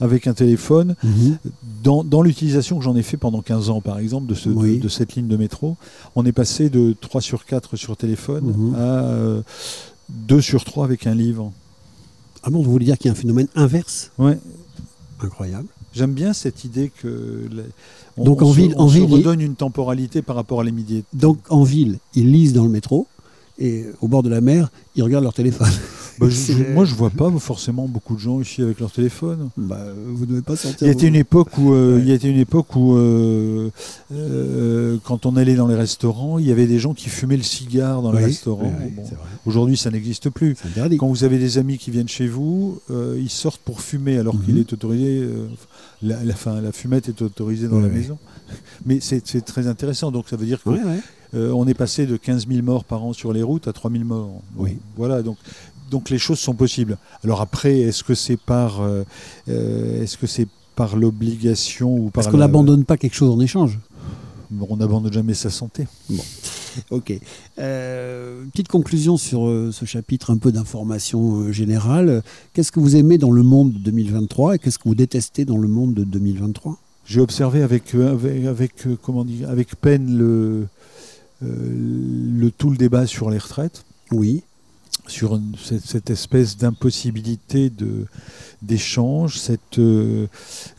[0.00, 0.94] avec un téléphone
[1.82, 4.54] dans, dans l'utilisation que j'en ai fait pendant 15 ans, par exemple, de, ce- de-
[4.54, 4.78] Oui.
[4.78, 5.76] de cette ligne de métro,
[6.14, 8.74] on est passé de 3 sur 4 sur téléphone Mhm.
[8.76, 9.42] à euh,
[10.08, 11.52] 2 sur 3 avec un livre.
[12.44, 14.12] Ah bon, vous voulez dire qu'il y a un phénomène inverse?
[14.18, 14.38] Ouais.
[15.20, 15.66] Incroyable.
[15.94, 17.48] J'aime bien cette idée que
[18.18, 20.36] on, Donc on en se, ville- on en se ville, il- redonne une temporalité par
[20.36, 21.00] rapport à l'immédiat.
[21.12, 23.06] Donc en ville, ils lisent dans le métro
[23.58, 25.68] et au bord de la mer, ils regardent leur téléphone.
[26.20, 29.50] Bah, je- je- moi, je vois pas forcément beaucoup de gens ici avec leur téléphone.
[29.56, 30.78] Bah, vous ne devez pas sortir.
[30.82, 32.02] Il y a été une époque où, euh, Ouais.
[32.02, 33.70] il y a été une époque où, euh,
[34.12, 37.42] euh, quand on allait dans les restaurants, il y avait des gens qui fumaient le
[37.42, 38.72] cigare dans Oui, les restaurants.
[38.82, 39.02] oui, Bon.
[39.46, 40.56] Aujourd'hui, ça n'existe plus.
[40.98, 44.34] Quand vous avez des amis qui viennent chez vous, euh, ils sortent pour fumer alors
[44.34, 44.42] Mhm.
[44.44, 45.18] qu'il est autorisé.
[45.22, 45.46] euh,
[46.02, 47.94] la, la, fin, la fumette est autorisée dans Ouais, la ouais.
[47.94, 48.18] maison.
[48.86, 50.10] Mais c'est très intéressant.
[50.10, 51.70] Donc ça veut dire Ouais, ouais.
[51.70, 54.40] est passé de 15 000 morts par an sur les routes à 3 000 morts.
[54.56, 54.78] Oui.
[54.96, 55.22] Voilà.
[55.22, 55.36] Donc
[55.90, 56.98] donc les choses sont possibles.
[57.24, 59.04] Alors après, est-ce que c'est par euh,
[59.48, 63.30] euh, est-ce que c'est par l'obligation ou par Parce qu'on la- n'abandonne pas quelque chose
[63.30, 63.78] en échange.
[64.68, 65.86] on n'abandonne jamais sa santé.
[66.90, 67.12] Ok.
[67.58, 72.22] Euh, petite conclusion sur euh, ce chapitre, un peu d'information euh, générale.
[72.52, 75.56] Qu'est-ce que vous aimez dans le monde de 2023 et qu'est-ce que vous détestez dans
[75.58, 78.72] le monde de 2023 J'ai observé avec, avec, avec,
[79.02, 80.68] comment dire, avec peine le,
[81.42, 84.42] le, tout le débat sur les retraites, Oui.
[85.06, 88.04] Sur une- cette, cette espèce d'impossibilité de,
[88.62, 90.26] d'échange, cette, euh,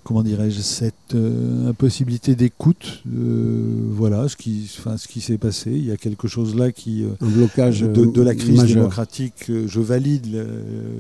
[0.03, 3.01] comment dirais-je, cette euh, impossibilité d'écoute.
[3.07, 5.71] euh, voilà ce qui, enfin, ce qui s'est passé.
[5.71, 8.75] Il y a quelque chose là qui, Un blocage de, de la crise majeur.
[8.77, 10.45] démocratique, je valide,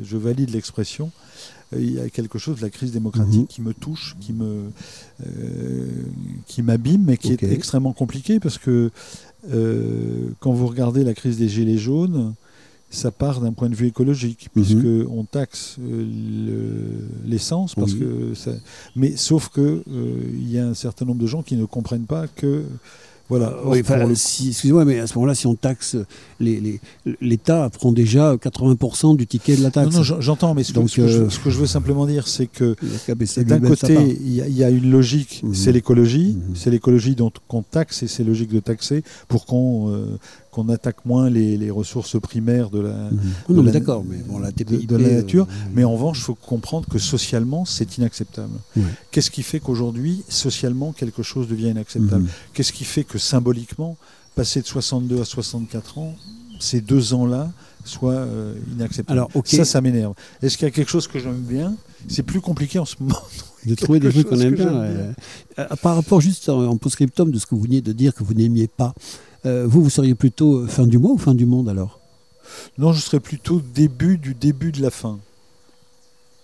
[0.03, 1.11] je valide l'expression.
[1.77, 3.47] Il y a quelque chose de la crise démocratique Mhm.
[3.47, 4.71] qui me touche, qui me,
[6.47, 8.89] qui m'abîme, mais qui est extrêmement compliqué parce que
[10.39, 12.33] quand vous regardez la crise des gilets jaunes,
[12.89, 14.63] ça part d'un point de vue écologique, Mhm.
[14.63, 17.99] puisque on taxe euh, le- l'essence, parce Oui.
[17.99, 18.51] que ça...
[18.95, 19.83] mais sauf que euh,
[20.33, 22.63] il y a un certain nombre de gens qui ne comprennent pas que
[23.29, 23.53] voilà.
[23.63, 25.95] Or, Oui, enfin, pour le- si- excusez-moi, mais à ce moment-là, si on taxe,
[26.39, 26.79] les- les-
[27.21, 29.95] l'État prend déjà 80% du ticket de la Non, taxe.
[29.95, 31.67] non, j'en- j'entends, mais ce, que- Donc, ce que je, euh, ce que je veux
[31.67, 32.75] simplement dire, c'est que
[33.43, 35.53] d'un côté, il y, a- il y a une logique, Mhm.
[35.53, 36.55] c'est l'écologie, Mhm.
[36.55, 40.05] c'est l'écologie dont qu'on taxe et c'est logique de taxer pour qu'on euh,
[40.51, 44.17] qu'on attaque moins les, les ressources primaires de la, de Non, mais la- d'accord, mais
[44.17, 44.87] bon, la TPIP.
[44.87, 48.53] de la nature, euh, Mais en revanche, il faut comprendre que socialement, c'est inacceptable.
[48.75, 48.83] Ouais.
[49.11, 52.29] Qu'est-ce qui fait qu'aujourd'hui, socialement, quelque chose devient inacceptable Mhm.
[52.53, 53.97] Qu'est-ce qui fait que symboliquement,
[54.35, 56.15] passer de 62 à 64 ans,
[56.59, 57.51] ces deux ans-là
[57.85, 59.47] soient euh, inacceptables Alors, ok.
[59.47, 60.13] Ça, ça m'énerve.
[60.41, 61.75] Est-ce qu'il y a quelque chose que j'aime bien?
[62.07, 63.15] C'est plus compliqué en ce moment.
[63.65, 64.67] de trouver des trucs qu'on aime bien.
[64.73, 65.11] euh,
[65.59, 68.23] euh, par rapport juste en, en post-scriptum de ce que vous veniez de dire que
[68.23, 68.93] vous n'aimiez pas,
[69.45, 71.99] euh, vous, vous seriez plutôt euh, fin du mois ou fin du monde alors?
[72.77, 75.19] Non, je serais plutôt début du début de la fin.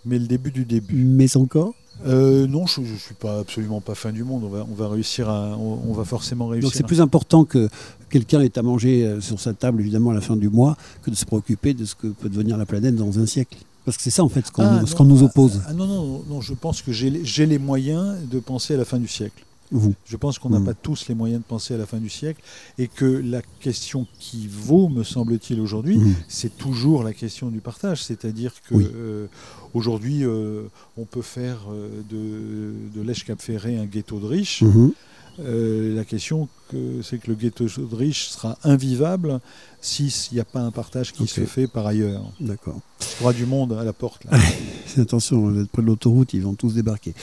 [0.06, 0.96] Mais le début du début.
[0.96, 1.74] Mais encore?
[2.06, 4.44] Euh, non, je ne suis pas absolument pas fin du monde.
[4.44, 6.70] On va, on va réussir à, on, on va forcément réussir.
[6.70, 7.70] Donc c'est plus important que
[8.10, 11.16] quelqu'un ait à manger sur sa table, évidemment, à la fin du mois, que de
[11.16, 13.58] se préoccuper de ce que peut devenir la planète dans un siècle.
[13.86, 16.24] Parce que c'est ça, en fait, ce qu'on Ah, nous, ah, oppose, ah, non, non,
[16.28, 19.46] non, je pense que j'ai les moyens de penser à la fin du siècle.
[19.72, 19.94] Vous.
[20.06, 20.66] Je pense qu'on n'a Mm.
[20.66, 22.42] pas tous les moyens de penser à la fin du siècle
[22.78, 26.16] et que la question qui vaut, me semble-t-il, aujourd'hui, Mhm.
[26.28, 28.04] c'est toujours la question du partage.
[28.04, 28.88] C'est-à-dire que Oui.
[28.96, 29.28] euh,
[29.74, 30.64] aujourd'hui, euh,
[30.98, 34.62] on peut faire euh, de, de l'Èche-Cap-Ferré un ghetto de riches.
[34.62, 34.92] Mhm.
[35.40, 39.40] Euh, la question, que- c'est que le ghetto de riches sera invivable
[39.82, 42.24] s'il n'y a pas un partage qui se fait par ailleurs.
[42.40, 42.80] D'accord.
[43.02, 44.24] Il y aura du monde à la porte.
[44.26, 44.38] Là.
[44.98, 47.14] Attention, vous êtes près de l'autoroute, ils vont tous débarquer.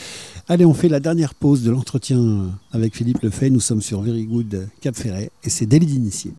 [0.48, 3.48] Allez, on fait la dernière pause de l'entretien avec Philippe Lefay.
[3.50, 6.32] Nous sommes sur Very Good Cap Ferret et c'est délit d'initié.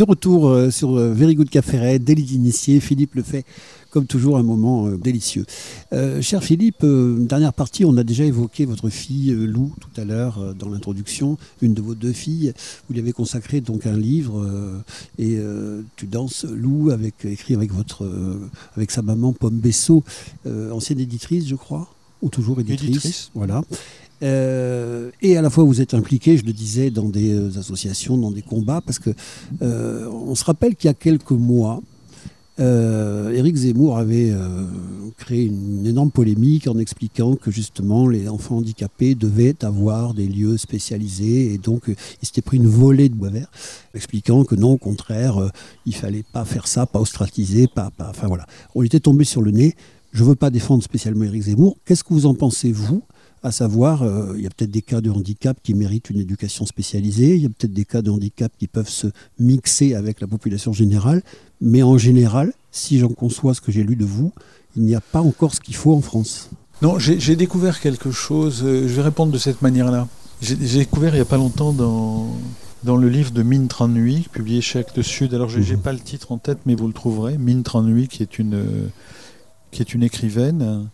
[0.00, 3.44] De retour euh, sur euh, Very Good Café Red, délit d'initié, Philippe le fait
[3.90, 5.44] comme toujours un moment euh, délicieux.
[5.92, 10.00] Euh, cher Philippe, euh, dernière partie, on a déjà évoqué votre fille euh, Lou tout
[10.00, 12.54] à l'heure dans l'introduction, une de vos deux filles.
[12.88, 14.42] Vous lui avez consacré donc un livre
[15.18, 15.36] et
[15.96, 18.10] tu danses Lou avec écrit avec votre
[18.76, 20.02] avec sa maman Pomme Bessot,
[20.46, 21.92] ancienne éditrice je crois,
[22.22, 22.88] ou toujours éditrice.
[22.88, 23.30] Éditrice.
[23.34, 23.62] Voilà.
[24.22, 28.16] Euh, et à la fois vous êtes impliqué, je le disais, dans des euh, associations,
[28.16, 29.10] dans des combats, parce que
[29.62, 31.80] euh, on se rappelle qu'il y a quelques mois,
[32.58, 34.34] euh, Éric Zemmour avait
[35.16, 40.58] créé une, énorme polémique en expliquant que justement les enfants handicapés devaient avoir des lieux
[40.58, 43.50] spécialisés et donc il s'était pris une volée de bois vert,
[43.94, 45.50] expliquant que non, au contraire,
[45.86, 48.46] il fallait pas faire ça, pas ostratiser, pas, enfin voilà.
[48.74, 49.74] On était tombé sur le nez.
[50.12, 51.78] Je veux pas défendre spécialement Éric Zemmour.
[51.86, 53.02] Qu'est-ce que vous en pensez vous
[53.42, 56.66] à savoir, euh, il y a peut-être des cas de handicap qui méritent une éducation
[56.66, 59.06] spécialisée, il y a peut-être des cas de handicap qui peuvent se
[59.38, 61.22] mixer avec la population générale,
[61.60, 64.32] mais en général, si j'en conçois ce que j'ai lu de vous,
[64.76, 66.50] il n'y a pas encore ce qu'il faut en France.
[66.82, 70.06] Non, j'ai découvert quelque chose, euh, je vais répondre de cette manière-là.
[70.42, 72.28] J'ai j'ai découvert il n'y a pas longtemps dans,
[72.84, 75.80] dans le livre de Mine Tranui, publié chez Actes Sud, alors je n'ai Mhm.
[75.82, 78.86] pas le titre en tête, mais vous le trouverez, Mine Tranui, qui est une, euh,
[79.70, 80.88] qui est une écrivaine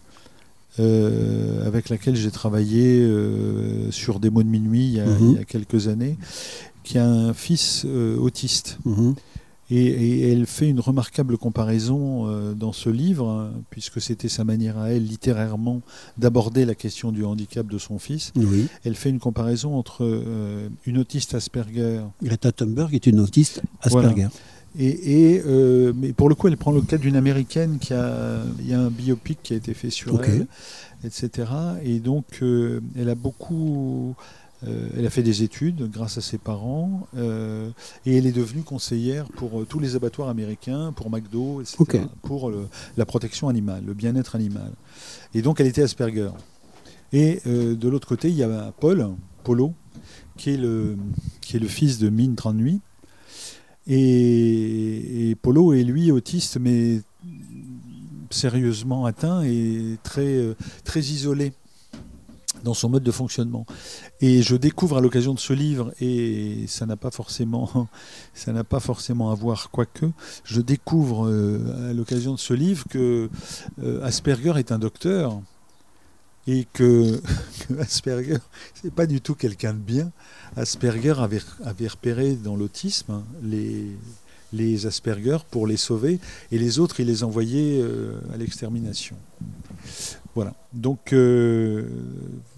[0.79, 5.31] euh, avec laquelle j'ai travaillé euh, sur des mots de minuit il y a, Mhm.
[5.33, 6.17] il y a quelques années,
[6.85, 8.79] qui a un fils euh, autiste.
[8.85, 9.15] Mhm.
[9.69, 14.79] Et, et elle fait une remarquable comparaison dans ce livre, hein, puisque c'était sa manière
[14.79, 15.81] à elle, littérairement,
[16.19, 18.33] d'aborder la question du handicap de son fils.
[18.37, 18.69] Oui.
[18.85, 20.07] Elle fait une comparaison entre
[20.87, 24.29] une autiste Asperger Greta Thunberg est une autiste Asperger.
[24.79, 28.43] Et, et, euh, mais pour le coup, elle prend le cas d'une américaine qui a,
[28.61, 30.47] il y a un biopic qui a été fait sur elle,
[31.05, 31.49] etc.
[31.85, 34.15] Et donc, euh, elle a beaucoup,
[34.67, 39.27] euh, elle a fait des études grâce à ses parents, et elle est devenue conseillère
[39.37, 41.77] pour tous les abattoirs américains, pour McDo, etc.
[42.23, 42.67] Pour le-
[42.97, 44.71] la protection animale, le bien-être animal.
[45.35, 46.31] Et donc, elle était Asperger.
[47.13, 49.09] Et de l'autre côté, il y a Paul,
[49.45, 49.73] Polo,
[50.37, 50.97] qui est le,
[51.41, 52.81] qui est le fils de Mine Tranui.
[53.89, 57.01] Et, Polo est lui autiste, mais
[58.31, 61.53] sérieusement atteint et très, euh, très isolé
[62.65, 63.65] dans son mode de fonctionnement.
[64.21, 67.89] Et je découvre à l'occasion de ce livre, et ça n'a pas forcément,
[68.35, 70.07] ça n'a pas forcément à voir, quoique,
[70.45, 73.31] je découvre euh, à l'occasion de ce livre que
[73.83, 75.41] euh, Asperger est un docteur
[76.47, 77.21] et que,
[77.69, 78.39] que Asperger,
[78.75, 80.11] c'est pas du tout quelqu'un de bien.
[80.57, 83.87] Asperger avait, avait repéré dans l'autisme hein, les,
[84.53, 86.19] les Asperger pour les sauver
[86.53, 89.17] et les autres, il les envoyait euh, à l'extermination.
[90.35, 90.55] Voilà.
[90.73, 91.89] Donc, euh,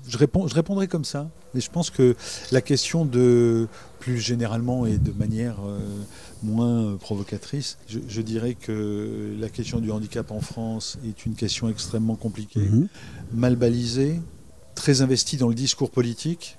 [0.09, 1.31] je, réponds, je répondrai comme ça.
[1.55, 2.15] Mais je pense que
[2.53, 3.69] la question de,
[3.99, 5.79] plus généralement et de manière euh,
[6.43, 11.35] moins euh, provocatrice, je, je dirais que la question du handicap en France est une
[11.35, 12.89] question extrêmement compliquée Mhm.
[13.33, 14.21] mal balisée,
[14.75, 16.59] très investie dans le discours politique,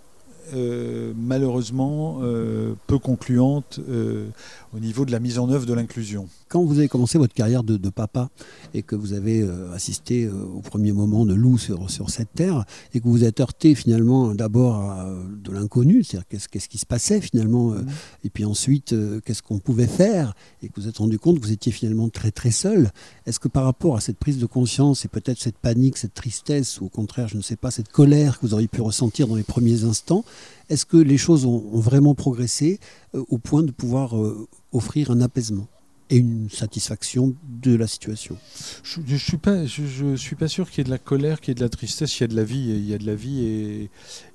[0.54, 4.28] euh, malheureusement euh, peu concluante euh,
[4.76, 6.28] au niveau de la mise en œuvre de l'inclusion.
[6.50, 8.30] Quand vous avez commencé votre carrière de, de papa
[8.74, 12.34] et que vous avez euh, assisté euh, au premier moment de loup sur, sur cette
[12.34, 16.68] terre et que vous êtes heurté finalement d'abord à euh, de l'inconnu, c'est-à-dire qu'est-ce, qu'est-ce
[16.68, 17.86] qui se passait finalement, euh,
[18.24, 20.34] et puis ensuite qu'est-ce qu'on pouvait faire
[20.64, 22.92] et que vous vous êtes rendu compte que vous étiez finalement très très seul.
[23.26, 26.80] Est-ce que par rapport à cette prise de conscience et peut-être cette panique, cette tristesse
[26.80, 29.36] ou au contraire, je ne sais pas, cette colère que vous auriez pu ressentir dans
[29.36, 30.24] les premiers instants,
[30.70, 32.80] est-ce que les choses ont, ont vraiment progressé
[33.14, 35.68] euh, au point de pouvoir euh, offrir un apaisement?
[36.12, 38.36] Et une satisfaction de la situation.
[38.84, 41.40] Je, je suis pas, je, je suis pas sûr qu'il y ait de la colère,
[41.40, 42.18] qu'il y ait de la tristesse.
[42.20, 43.90] Il y a de la vie, il y a de la vie et,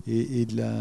[0.07, 0.73] et, et de la.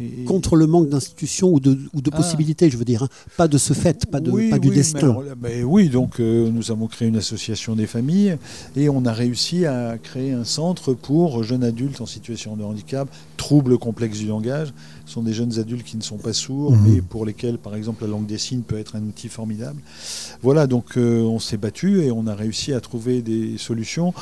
[0.00, 2.16] et- et- Contre le manque d'institutions ou de, ou de Ah.
[2.16, 3.08] possibilités, je veux dire, hein.
[3.36, 4.98] pas de ce fait, pas, de, Oui, pas du oui, destin.
[4.98, 8.38] mais alors là, mais oui, donc euh, nous avons créé une association des familles
[8.74, 13.08] et on a réussi à créer un centre pour jeunes adultes en situation de handicap,
[13.36, 14.72] troubles complexes du langage.
[15.08, 16.80] Ce sont des jeunes adultes qui ne sont pas sourds, Mhm.
[16.86, 19.80] mais pour lesquels, par exemple, la langue des signes peut être un outil formidable.
[20.42, 24.12] Voilà, donc euh, on s'est battu et on a réussi à trouver des solutions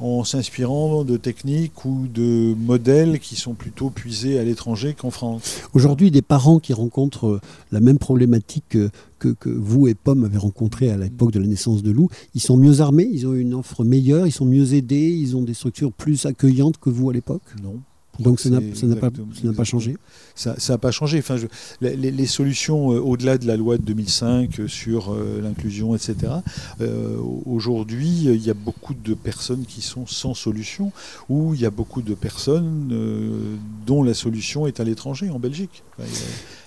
[0.00, 5.60] en s'inspirant de techniques ou de modèles qui sont plutôt puisés à l'étranger qu'en France.
[5.74, 7.40] Aujourd'hui, des parents qui rencontrent euh,
[7.70, 8.90] la même problématique que,
[9.20, 12.40] que, que vous et Pomme avez rencontré à l'époque de la naissance de Lou, ils
[12.40, 15.54] sont mieux armés, ils ont une offre meilleure, ils sont mieux aidés, ils ont des
[15.54, 17.42] structures plus accueillantes que vous à l'époque?
[17.62, 17.76] Non.
[18.22, 19.96] Donc ça n'a pas, changé.
[20.34, 21.18] Ça n'a pas changé.
[21.18, 21.46] Enfin, je-
[21.86, 26.14] les, solutions euh, au-delà de la loi de 2005 euh, sur euh, l'inclusion, etc.
[27.46, 30.92] Aujourd'hui, il y a beaucoup de personnes qui sont sans solution,
[31.28, 32.88] ou il y a beaucoup de personnes
[33.86, 35.82] dont la solution est à l'étranger, en Belgique.
[35.98, 36.08] Enfin,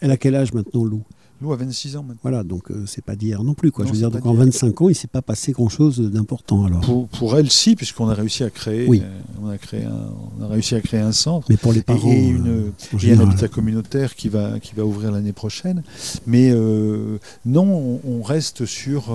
[0.01, 1.03] Elle a quel âge maintenant, Lou?
[1.41, 2.19] Lou a 26 ans maintenant.
[2.21, 3.71] Voilà, donc euh, c'est pas d'hier non plus.
[3.71, 3.83] Quoi.
[3.83, 4.45] Non, Je veux dire, donc en d'hier.
[4.45, 6.79] 25 ans, il s'est pas passé grand-chose d'important alors.
[6.81, 9.01] Pour, pour elle, si, puisqu'on a réussi à créer, Oui.
[9.03, 11.45] euh, on a créé, un, on a réussi à créer un centre.
[11.49, 14.73] Mais pour les parents, et euh, une, en et un habitat communautaire qui va, qui
[14.75, 15.83] va ouvrir l'année prochaine.
[16.25, 19.13] Mais euh, non, on, on reste sur,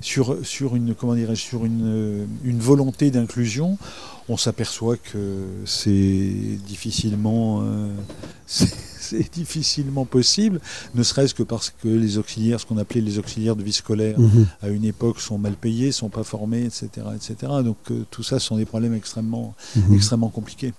[0.00, 3.76] sur, sur une, comment dirais sur une, une volonté d'inclusion.
[4.28, 7.88] On s'aperçoit que c'est difficilement, euh,
[8.46, 10.60] c'est difficilement possible,
[10.94, 14.18] ne serait-ce que parce que les auxiliaires, ce qu'on appelait les auxiliaires de vie scolaire,
[14.18, 14.46] Mhm.
[14.62, 17.34] à une époque sont mal payés, sont pas formés, etc., etc.
[17.64, 19.94] Donc euh, tout ça sont des problèmes extrêmement, Mhm.
[19.94, 20.72] extrêmement compliqués.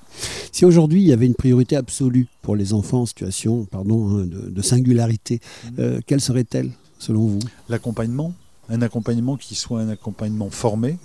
[0.52, 4.26] Si aujourd'hui il y avait une priorité absolue pour les enfants en situation pardon, hein,
[4.26, 5.72] de, de singularité, Mhm.
[5.80, 7.40] euh, quelle serait-elle selon vous?
[7.70, 8.34] L'accompagnement,
[8.70, 10.98] un accompagnement qui soit un accompagnement formé.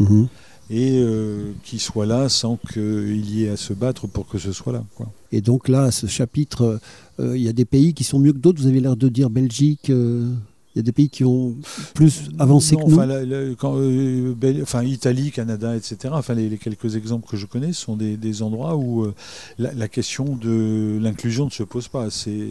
[0.71, 4.53] Et euh, qui soit là sans qu'il y ait à se battre pour que ce
[4.53, 4.85] soit là.
[4.97, 5.07] Quoi.
[5.33, 6.79] Et donc là, ce chapitre,
[7.21, 8.61] euh, il y a des pays qui sont mieux que d'autres.
[8.61, 9.91] Vous avez l'air de dire Belgique.
[9.91, 10.31] euh,
[10.75, 11.57] il y a des pays qui ont
[11.95, 12.97] plus avancé Non, que nous.
[12.99, 15.97] enfin, la- la- quand, euh, Bel- enfin, Italie, Canada, etc.
[16.13, 19.15] Enfin, les, les quelques exemples que je connais sont des, des endroits où euh,
[19.59, 22.11] la, la question de l'inclusion ne se pose pas.
[22.11, 22.49] C'est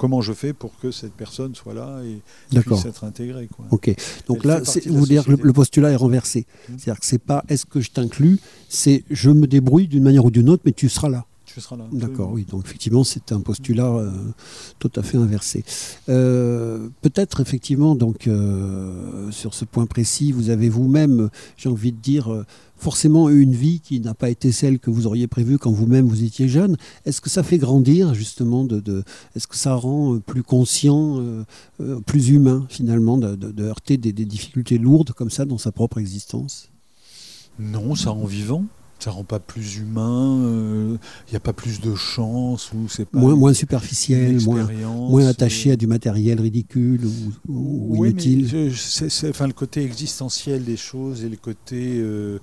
[0.00, 3.48] comment je fais pour que cette personne soit là et puisse être intégrée.
[3.54, 3.66] Quoi.
[3.70, 3.94] Ok.
[4.26, 6.46] Donc Elle là, vous dire que le, postulat est renversé.
[6.70, 6.78] Mhm.
[6.78, 8.40] C'est-à-dire que c'est pas est-ce que je t'inclus,
[8.70, 11.26] c'est je me débrouille d'une manière ou d'une autre, mais tu seras là.
[11.52, 11.84] Tu seras là.
[11.92, 12.46] D'accord, oui.
[12.48, 14.10] Donc effectivement, c'est un postulat euh,
[14.78, 15.64] tout à fait inversé.
[16.08, 21.96] Euh, Peut-être effectivement, donc euh, sur ce point précis, vous avez vous-même, j'ai envie de
[21.98, 22.44] dire,
[22.76, 26.06] forcément eu une vie qui n'a pas été celle que vous auriez prévue quand vous-même
[26.06, 26.76] vous étiez jeune.
[27.04, 29.02] Est-ce que ça fait grandir justement de, de-
[29.34, 31.20] Est-ce que ça rend plus conscient,
[32.06, 35.72] plus humain finalement, de, de- de heurter des, des difficultés lourdes comme ça dans sa
[35.72, 36.68] propre existence?
[37.58, 38.64] Non, ça rend vivant.
[39.00, 40.98] Ça rend pas plus humain.
[41.26, 45.70] Il n'y a pas plus de chance ou c'est Moins, moins superficiel, moins, moins attaché
[45.70, 48.46] euh, à du matériel ridicule ou, ou Oui, inutile.
[48.52, 52.38] mais enfin, le côté existentiel des choses et le côté, euh,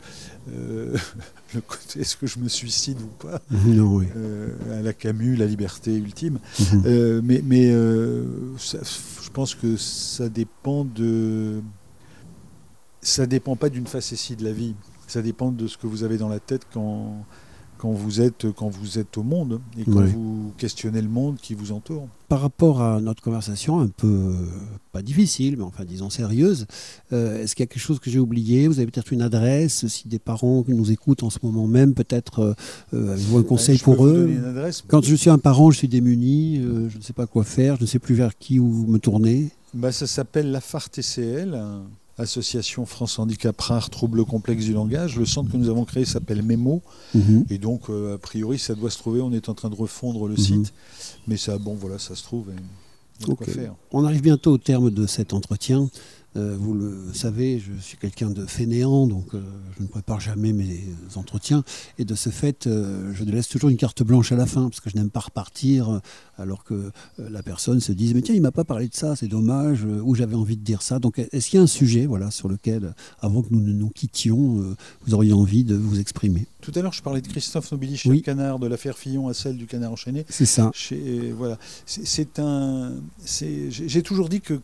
[0.51, 0.97] euh,
[1.53, 4.07] le côté est-ce que je me suicide ou pas, Non, oui.
[4.15, 6.39] euh, à la Camus, la liberté ultime.
[6.59, 6.83] Mhm.
[6.87, 8.25] Euh, mais mais euh,
[8.57, 8.79] ça-
[9.23, 11.61] je pense que ça dépend de.
[13.01, 14.73] Ça dépend pas d'une facétie de la vie.
[15.07, 17.25] Ça dépend de ce que vous avez dans la tête quand,
[17.77, 21.53] quand, vous, êtes, quand vous êtes au monde et quand vous questionnez le monde qui
[21.53, 22.07] vous entoure.
[22.27, 24.33] Par rapport à notre conversation un peu, euh,
[24.91, 26.65] pas difficile, mais enfin disons sérieuse,
[27.13, 28.67] euh, est-ce qu'il y a quelque chose que j'ai oublié?
[28.67, 32.39] Vous avez peut-être une adresse, si des parents nous écoutent en ce moment même, peut-être
[32.39, 32.53] euh,
[32.93, 34.23] euh, avez-vous un conseil pour eux?
[34.23, 34.83] donner une adresse.
[34.87, 37.77] Quand je suis un parent, je suis démuni, euh, je ne sais pas quoi faire,
[37.77, 39.51] je ne sais plus vers qui ou me tourner.
[39.73, 41.57] Bah, ça s'appelle la FAR TCL,
[42.17, 45.17] Association France Handicap Rare Troubles Complexes du Langage.
[45.17, 46.81] Le centre que nous avons créé s'appelle MEMO.
[47.13, 47.45] Mhm.
[47.49, 49.21] Et donc, euh, a priori, ça doit se trouver.
[49.21, 50.39] On est en train de refondre le Mhm.
[50.39, 50.73] site.
[51.27, 52.47] Mais ça, bon, voilà, ça se trouve.
[52.49, 53.73] et a quoi faire.
[53.91, 55.89] On arrive bientôt au terme de cet entretien.
[56.37, 59.41] Euh, vous le savez, je suis quelqu'un de fainéant, donc euh,
[59.77, 60.83] je ne prépare jamais mes
[61.15, 61.63] entretiens.
[61.97, 64.79] Et de ce fait, euh, je laisse toujours une carte blanche à la fin, parce
[64.79, 66.01] que je n'aime pas repartir
[66.37, 69.27] alors que la personne se dise Mais tiens, il m'a pas parlé de ça, c'est
[69.27, 70.99] dommage, ou j'avais envie de dire ça.
[70.99, 73.89] Donc est-ce qu'il y a un sujet voilà, sur lequel, avant que nous ne nous
[73.89, 74.75] quittions,
[75.05, 76.45] vous auriez envie de vous exprimer?
[76.61, 78.17] Tout à l'heure, je parlais de Christophe Nobili chez Oui.
[78.17, 80.25] le Canard, de l'affaire Fillon à celle du Canard enchaîné.
[80.29, 80.69] C'est ça.
[80.73, 81.57] Chez, voilà.
[81.85, 82.93] C'est- un.
[83.25, 84.59] j'ai toujours dit que,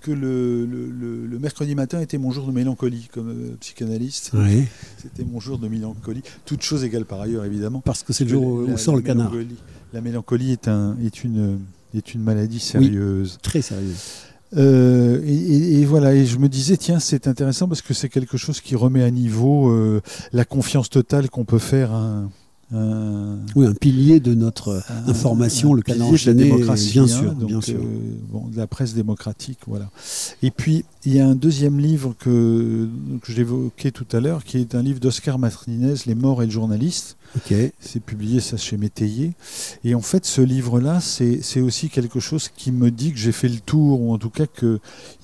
[0.00, 4.30] que le, le- le- le mercredi matin était mon jour de mélancolie comme euh, psychanalyste.
[4.34, 4.64] Oui.
[4.98, 6.22] C'était mon jour de mélancolie.
[6.44, 7.80] Toute chose égale par ailleurs, évidemment.
[7.80, 9.32] Parce que c'est le jour où La- sort le la canard.
[9.32, 9.56] mélancolie-
[9.92, 11.58] La mélancolie est, un, est, une,
[11.94, 13.38] est une maladie sérieuse.
[13.42, 13.94] Très sérieux.
[14.56, 18.08] Euh, et, et- et voilà, et je me disais, tiens, c'est intéressant parce que c'est
[18.08, 20.00] quelque chose qui remet à niveau euh,
[20.32, 22.30] la confiance totale qu'on peut faire à un,
[22.72, 27.06] un- Oui, un pilier de notre information, le canard pilier de la démocratie, bien hein,
[27.06, 27.76] sûr, donc, bien sûr.
[27.80, 29.90] euh, bon, de la presse démocratique, voilà.
[30.42, 32.88] Et puis, il y a un deuxième livre que,
[33.22, 36.52] que j'évoquais tout à l'heure, qui est un livre d'Oscar Martinez, Les morts et le
[36.52, 37.16] journaliste.
[37.80, 39.32] C'est publié ça chez Métayer.
[39.84, 43.48] Et en fait, ce livre-là, c'est aussi quelque chose qui me dit que j'ai fait
[43.48, 44.80] le tour, ou en tout cas qu'il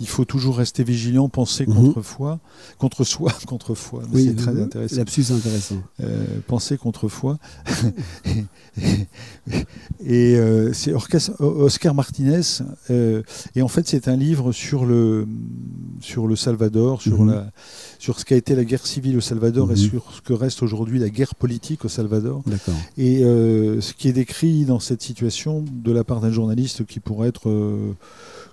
[0.08, 1.74] faut toujours rester vigilant, penser Mhm.
[1.74, 2.38] contre foi,
[2.78, 4.02] contre soi, contre foi.
[4.12, 4.96] Mais c'est très euh, intéressant.
[4.96, 5.76] Lapsus intéressant.
[6.02, 7.31] Euh, penser contre foi.
[10.04, 10.92] et euh, c'est
[11.40, 12.40] Oscar Martinez.
[12.90, 13.22] euh,
[13.54, 15.26] et en fait, c'est un livre sur le,
[16.00, 17.30] sur le Salvador, sur, Mhm.
[17.30, 17.50] la,
[17.98, 19.76] sur ce qu'a été la guerre civile au Salvador et Mhm.
[19.76, 22.42] sur ce que reste aujourd'hui la guerre politique au Salvador.
[22.96, 27.00] Et euh, ce qui est décrit dans cette situation de la part d'un journaliste qui
[27.00, 27.48] pourrait être,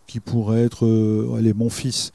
[0.08, 2.12] qui pourrait être, euh, allez, mon fils,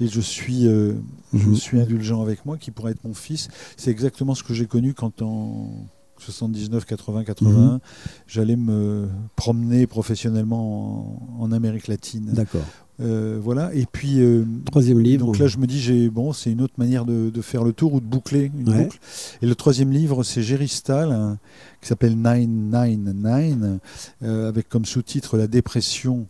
[0.00, 0.94] et je suis, euh,
[1.32, 1.54] je Mhm.
[1.56, 4.94] suis indulgent avec moi, qui pourrait être mon fils, c'est exactement ce que j'ai connu
[4.94, 5.70] quand en
[6.18, 7.80] 79, 80, 81,
[8.26, 12.30] j'allais me promener professionnellement en, en Amérique latine.
[12.32, 12.62] D'accord.
[13.00, 13.74] Euh, voilà.
[13.74, 15.26] Et puis, euh, Troisième livre.
[15.26, 17.72] donc là, je me dis, j'ai bon, c'est une autre manière de, de faire le
[17.72, 18.84] tour ou de boucler une Ouais.
[18.84, 18.98] boucle.
[19.42, 21.38] Et le troisième livre, c'est Géristal, hein,
[21.80, 23.80] qui s'appelle 999,
[24.22, 26.26] euh, avec comme sous-titre La dépression,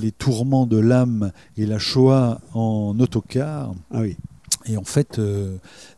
[0.00, 3.74] les tourments de l'âme et la Shoah en autocar.
[3.92, 4.16] Ah oui.
[4.66, 5.20] Et en fait,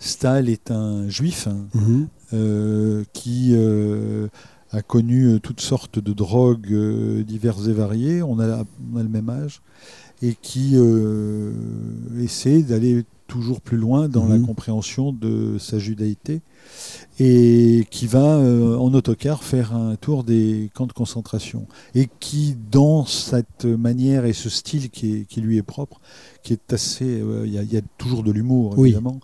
[0.00, 2.08] Stahl est un juif hein, Mhm.
[2.32, 4.26] Euh, qui euh,
[4.72, 6.74] a connu euh, toutes sortes de drogues
[7.22, 8.22] diverses et variées.
[8.22, 8.64] On a, a
[8.94, 9.62] le même âge
[10.22, 10.76] et qui
[12.18, 14.46] essaie d'aller toujours plus loin dans la Mhm.
[14.46, 16.40] compréhension de sa judaïté
[17.18, 22.56] et qui va euh, en autocar faire un tour des camps de concentration et qui
[22.70, 26.00] dans cette manière et ce style qui, est- qui lui est propre
[26.42, 28.88] qui est assez euh, il y, a- il y a toujours de l'humour Oui.
[28.90, 29.20] évidemment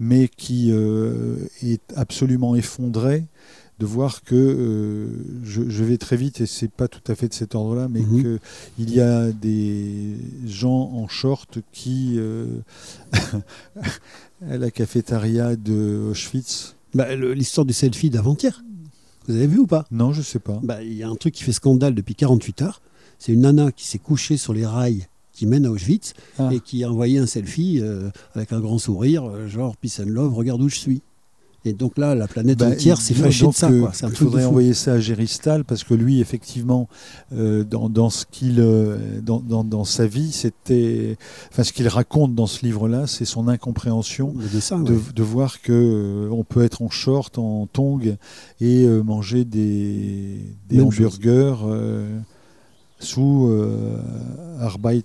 [0.00, 3.24] mais qui euh, est absolument effondré
[3.78, 5.08] de voir que euh,
[5.44, 8.00] je, je vais très vite et c'est pas tout à fait de cet ordre-là, mais
[8.00, 8.22] Mhm.
[8.22, 8.38] que
[8.78, 10.14] il y a des
[10.46, 12.46] gens en short qui euh,
[14.50, 16.74] à la cafétéria de Auschwitz.
[16.94, 18.62] Bah, L'histoire du selfie d'avant-hier.
[19.28, 19.84] Vous avez vu ou pas?
[19.90, 20.60] Non, je sais pas.
[20.62, 22.80] Bah, Il y a un truc qui fait scandale depuis 48 heures.
[23.18, 26.48] C'est une nana qui s'est couchée sur les rails qui mènent à Auschwitz Ah.
[26.52, 30.32] et qui a envoyé un selfie euh, avec un grand sourire, genre Peace and Love,
[30.34, 31.02] regarde où je suis.
[31.66, 33.68] Et donc là, la planète Bah, entière s'est fâchée de ça.
[33.68, 33.90] quoi.
[34.02, 36.88] Un il faudrait envoyer ça à Géristal parce que lui, effectivement,
[37.34, 41.16] euh, dans, dans ce qu'il, euh, dans, dans- dans sa vie, c'était,
[41.50, 44.98] enfin, ce qu'il raconte dans ce livre-là, c'est son incompréhension de, ouais.
[45.14, 48.16] de voir que euh, on peut être en short, en tongs
[48.60, 50.38] et euh, manger des,
[50.68, 51.56] des hamburgers
[52.98, 53.98] sous euh,
[54.60, 55.04] Arbeit.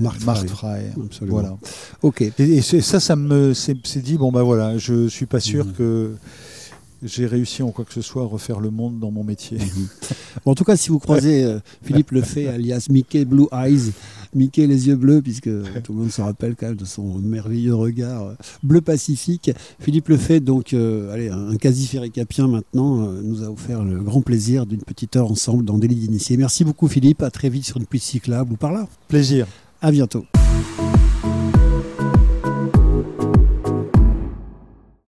[0.00, 0.90] Marktfrei.
[1.04, 1.38] Absolument.
[1.40, 1.56] Voilà.
[2.02, 2.22] Ok.
[2.38, 5.72] Et, ça, ça me c'est c'est dit bon bah voilà, je suis pas sûr Mhm.
[5.72, 6.12] que
[7.02, 9.58] j'ai réussi en quoi que ce soit à refaire le monde dans mon métier.
[10.44, 13.92] Bon, en tout cas, si vous croisez euh, Philippe Lefay, alias Mickey Blue Eyes,
[14.34, 15.50] Mickey les yeux bleus, puisque
[15.84, 19.50] tout le monde se rappelle quand même de son merveilleux regard euh, bleu pacifique.
[19.80, 24.66] Philippe Lefay, donc, euh, allez, un quasi-féricapien maintenant, euh, nous a offert le grand plaisir
[24.66, 26.36] d'une petite heure ensemble dans Délit d'initié.
[26.36, 27.22] Merci beaucoup, Philippe.
[27.22, 28.88] À très vite sur une piste cyclable ou par là.
[29.08, 29.46] Plaisir.
[29.80, 30.24] À bientôt.